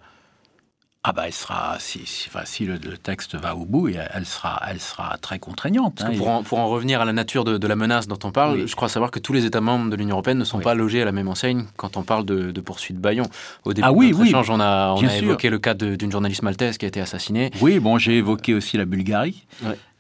Ah 1.04 1.14
bah 1.14 1.24
elle 1.26 1.34
sera 1.34 1.78
si, 1.80 2.02
si, 2.06 2.66
le, 2.66 2.78
texte 2.98 3.36
va 3.36 3.56
au 3.56 3.66
bout, 3.66 3.90
elle 3.90 4.26
sera, 4.26 4.62
elle 4.70 4.80
sera 4.80 5.18
très 5.18 5.40
contraignante. 5.40 6.02
Hein, 6.02 6.12
pour, 6.16 6.30
en, 6.30 6.44
pour, 6.44 6.60
en, 6.60 6.68
revenir 6.68 7.02
à 7.02 7.06
la 7.06 7.14
nature 7.14 7.44
de, 7.44 7.68
la 7.68 7.76
menace 7.76 8.08
dont 8.08 8.20
on 8.24 8.32
parle, 8.32 8.68
je 8.68 8.76
crois 8.76 8.88
savoir 8.88 9.10
que 9.10 9.18
tous 9.18 9.34
les 9.34 9.46
États 9.46 9.62
membres 9.62 9.90
de 9.90 9.96
l'Union 9.96 10.14
européenne 10.14 10.38
ne 10.38 10.44
sont 10.44 10.60
pas 10.60 10.76
logés 10.76 11.02
à 11.02 11.06
la 11.06 11.12
même 11.12 11.28
enseigne 11.28 11.66
quand 11.76 11.98
on 11.98 12.04
parle 12.04 12.26
de, 12.26 12.52
de 12.52 12.62
poursuite 12.62 12.98
Bayon. 12.98 13.26
Au 13.66 13.74
début 13.74 13.88
ah 13.88 13.92
oui, 13.92 14.12
de 14.12 14.16
oui, 14.16 14.28
échange, 14.28 14.52
on 14.52 14.60
a, 14.60 14.94
on 14.94 15.04
a 15.04 15.18
évoqué 15.18 15.50
le 15.50 15.58
cas 15.58 15.74
d'une 15.74 16.12
journaliste 16.12 16.44
maltaise 16.44 16.78
qui 16.78 16.86
a 16.86 16.88
été 16.88 17.02
assassinée. 17.02 17.50
Oui, 17.62 17.80
bon, 17.80 17.98
j'ai 17.98 18.18
évoqué 18.18 18.54
aussi 18.54 18.78
la 18.78 18.86
Bulgarie. 18.86 19.48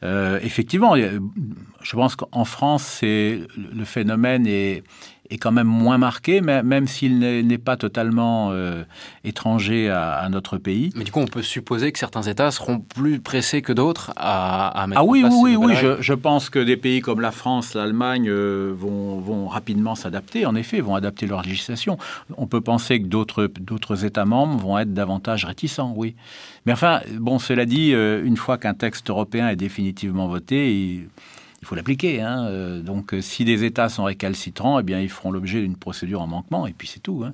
Euh, 0.03 0.39
effectivement, 0.43 0.95
je 0.95 1.95
pense 1.95 2.15
qu'en 2.15 2.45
France, 2.45 2.99
le 3.01 3.85
phénomène 3.85 4.45
est 4.45 4.83
est 5.31 5.37
quand 5.37 5.51
même 5.51 5.67
moins 5.67 5.97
marqué, 5.97 6.41
même 6.41 6.87
s'il 6.87 7.19
n'est 7.19 7.57
pas 7.57 7.77
totalement 7.77 8.49
euh, 8.51 8.83
étranger 9.23 9.89
à, 9.89 10.27
notre 10.29 10.57
pays. 10.57 10.91
Mais 10.95 11.05
du 11.05 11.11
coup, 11.11 11.19
on 11.19 11.27
peut 11.27 11.41
supposer 11.41 11.91
que 11.91 11.99
certains 11.99 12.23
États 12.23 12.51
seront 12.51 12.79
plus 12.79 13.19
pressés 13.19 13.61
que 13.61 13.71
d'autres 13.73 14.11
à, 14.17 14.85
mettre 14.87 15.01
ah 15.01 15.03
en 15.03 15.07
oui, 15.07 15.21
place 15.21 15.33
oui, 15.37 15.55
oui, 15.55 15.73
je, 15.75 16.01
je, 16.01 16.13
pense 16.13 16.49
que 16.49 16.59
des 16.59 16.77
pays 16.77 17.01
comme 17.01 17.21
la 17.21 17.31
France, 17.31 17.73
l'Allemagne 17.73 18.27
euh, 18.29 18.73
vont, 18.77 19.19
vont, 19.19 19.47
rapidement 19.47 19.95
s'adapter. 19.95 20.45
En 20.45 20.55
effet, 20.55 20.81
vont 20.81 20.95
adapter 20.95 21.27
leur 21.27 21.43
législation. 21.43 21.97
On 22.37 22.47
peut 22.47 22.61
penser 22.61 23.01
que 23.01 23.07
d'autres 23.07 24.05
États 24.05 24.25
membres 24.25 24.57
vont 24.59 24.77
être 24.77 24.93
davantage 24.93 25.45
réticents, 25.45 25.93
oui. 25.95 26.15
Mais 26.65 26.73
enfin, 26.73 26.99
bon, 27.17 27.39
cela 27.39 27.65
dit, 27.65 27.93
euh, 27.93 28.23
une 28.23 28.37
fois 28.37 28.57
qu'un 28.57 28.73
texte 28.73 29.09
européen 29.09 29.49
est 29.49 29.55
définitivement 29.55 30.27
voté, 30.27 30.73
il, 30.73 31.07
il 31.61 31.67
faut 31.67 31.75
l'appliquer. 31.75 32.21
Hein. 32.21 32.45
Euh, 32.47 32.81
donc, 32.81 33.13
euh, 33.13 33.21
si 33.21 33.45
des 33.45 33.63
États 33.63 33.89
sont 33.89 34.03
récalcitrants, 34.03 34.79
eh 34.79 34.83
bien, 34.83 34.99
ils 34.99 35.09
feront 35.09 35.31
l'objet 35.31 35.61
d'une 35.61 35.75
procédure 35.75 36.21
en 36.21 36.27
manquement, 36.27 36.67
et 36.67 36.73
puis 36.73 36.87
c'est 36.87 36.99
tout. 36.99 37.23
Hein. 37.25 37.31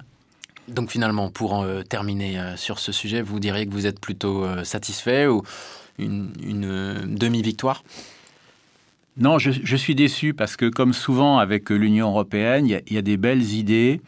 Donc, 0.67 0.91
finalement, 0.91 1.29
pour 1.29 1.53
en 1.53 1.63
euh, 1.63 1.83
terminer 1.83 2.37
sur 2.57 2.79
ce 2.79 2.91
sujet, 2.91 3.21
vous 3.21 3.39
diriez 3.39 3.65
que 3.65 3.71
vous 3.71 3.85
êtes 3.85 3.99
plutôt 3.99 4.45
satisfait 4.65 5.27
ou 5.27 5.43
une, 5.97 6.31
demi-victoire? 7.05 7.83
Non, 9.15 9.39
je, 9.39 9.75
suis 9.75 9.95
déçu 9.95 10.33
parce 10.33 10.57
que, 10.57 10.65
comme 10.69 10.93
souvent 10.93 11.39
avec 11.39 11.69
l'Union 11.69 12.09
européenne, 12.09 12.67
il 12.67 12.93
y, 12.93 12.97
a 12.97 13.01
des 13.01 13.17
belles 13.17 13.53
idées 13.53 14.01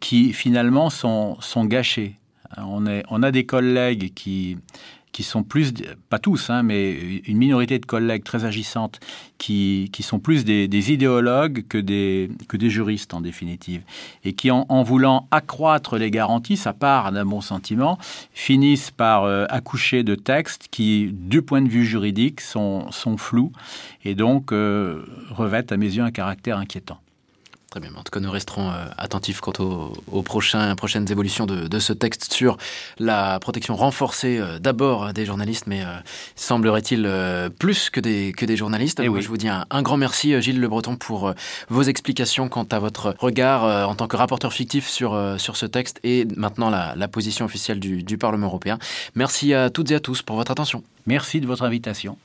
qui 0.00 0.32
finalement 0.32 0.90
sont, 0.90 1.40
sont 1.40 1.66
gâchées. 1.66 2.16
On, 2.56 2.84
est, 2.86 3.04
on 3.10 3.22
a 3.22 3.30
des 3.30 3.46
collègues 3.46 4.12
qui, 4.12 4.56
qui 5.12 5.22
sont 5.22 5.42
plus, 5.42 5.72
pas 6.08 6.18
tous, 6.18 6.50
hein, 6.50 6.62
mais 6.62 6.92
une 7.26 7.38
minorité 7.38 7.78
de 7.78 7.86
collègues 7.86 8.24
très 8.24 8.44
agissantes 8.44 9.00
qui, 9.38 9.90
qui 9.92 10.02
sont 10.02 10.18
plus 10.18 10.44
des, 10.44 10.92
idéologues 10.92 11.64
que 11.68 11.78
des, 11.78 12.30
que 12.48 12.56
des 12.56 12.70
juristes 12.70 13.12
en 13.14 13.20
définitive, 13.20 13.82
et 14.24 14.32
qui 14.32 14.50
en, 14.50 14.82
voulant 14.82 15.26
accroître 15.30 15.96
les 15.96 16.10
garanties, 16.10 16.56
ça 16.56 16.72
part 16.72 17.12
d'un 17.12 17.24
bon 17.24 17.40
sentiment, 17.40 17.98
finissent 18.32 18.90
par 18.90 19.24
euh, 19.24 19.46
accoucher 19.48 20.02
de 20.02 20.14
textes 20.14 20.68
qui, 20.70 21.10
du 21.12 21.42
point 21.42 21.62
de 21.62 21.68
vue 21.68 21.84
juridique, 21.84 22.40
sont, 22.40 22.90
sont 22.90 23.16
flous 23.16 23.52
et 24.04 24.14
donc 24.14 24.52
euh, 24.52 25.04
revêtent 25.30 25.72
à 25.72 25.76
mes 25.76 25.86
yeux 25.86 26.02
un 26.02 26.10
caractère 26.10 26.58
inquiétant. 26.58 27.00
Très 27.70 27.78
bien. 27.78 27.90
En 27.96 28.02
tout 28.02 28.10
cas, 28.10 28.18
nous 28.18 28.32
resterons 28.32 28.68
euh, 28.68 28.84
attentifs 28.98 29.40
quant 29.40 29.52
aux, 29.60 30.22
prochains, 30.22 30.74
prochaines 30.74 31.08
évolutions 31.12 31.46
de, 31.46 31.78
ce 31.78 31.92
texte 31.92 32.32
sur 32.32 32.56
la 32.98 33.38
protection 33.38 33.76
renforcée 33.76 34.38
euh, 34.38 34.58
d'abord 34.58 35.12
des 35.12 35.24
journalistes, 35.24 35.68
mais 35.68 35.82
euh, 35.82 35.86
semblerait-il 36.34 37.08
plus 37.60 37.88
que 37.88 38.00
des, 38.00 38.32
que 38.36 38.44
des 38.44 38.56
journalistes. 38.56 38.98
Et 38.98 39.04
eh 39.04 39.22
Je 39.22 39.28
vous 39.28 39.36
dis 39.36 39.48
un, 39.48 39.82
grand 39.82 39.96
merci, 39.96 40.42
Gilles 40.42 40.58
Le 40.58 40.66
Breton, 40.66 40.96
pour 40.96 41.32
vos 41.68 41.82
explications 41.82 42.48
quant 42.48 42.66
à 42.72 42.80
votre 42.80 43.14
regard 43.20 43.88
en 43.88 43.94
tant 43.94 44.08
que 44.08 44.16
rapporteur 44.16 44.52
fictif 44.52 44.88
sur, 44.88 45.36
sur 45.38 45.56
ce 45.56 45.66
texte 45.66 46.00
et 46.02 46.26
maintenant 46.36 46.70
la, 46.70 47.08
position 47.08 47.44
officielle 47.44 47.78
du, 47.78 48.02
du 48.02 48.18
Parlement 48.18 48.48
européen. 48.48 48.78
Merci 49.14 49.54
à 49.54 49.70
toutes 49.70 49.92
et 49.92 49.94
à 49.94 50.00
tous 50.00 50.22
pour 50.22 50.36
votre 50.36 50.50
attention. 50.50 50.82
Merci 51.06 51.40
de 51.40 51.46
votre 51.46 51.62
invitation. 51.62 52.18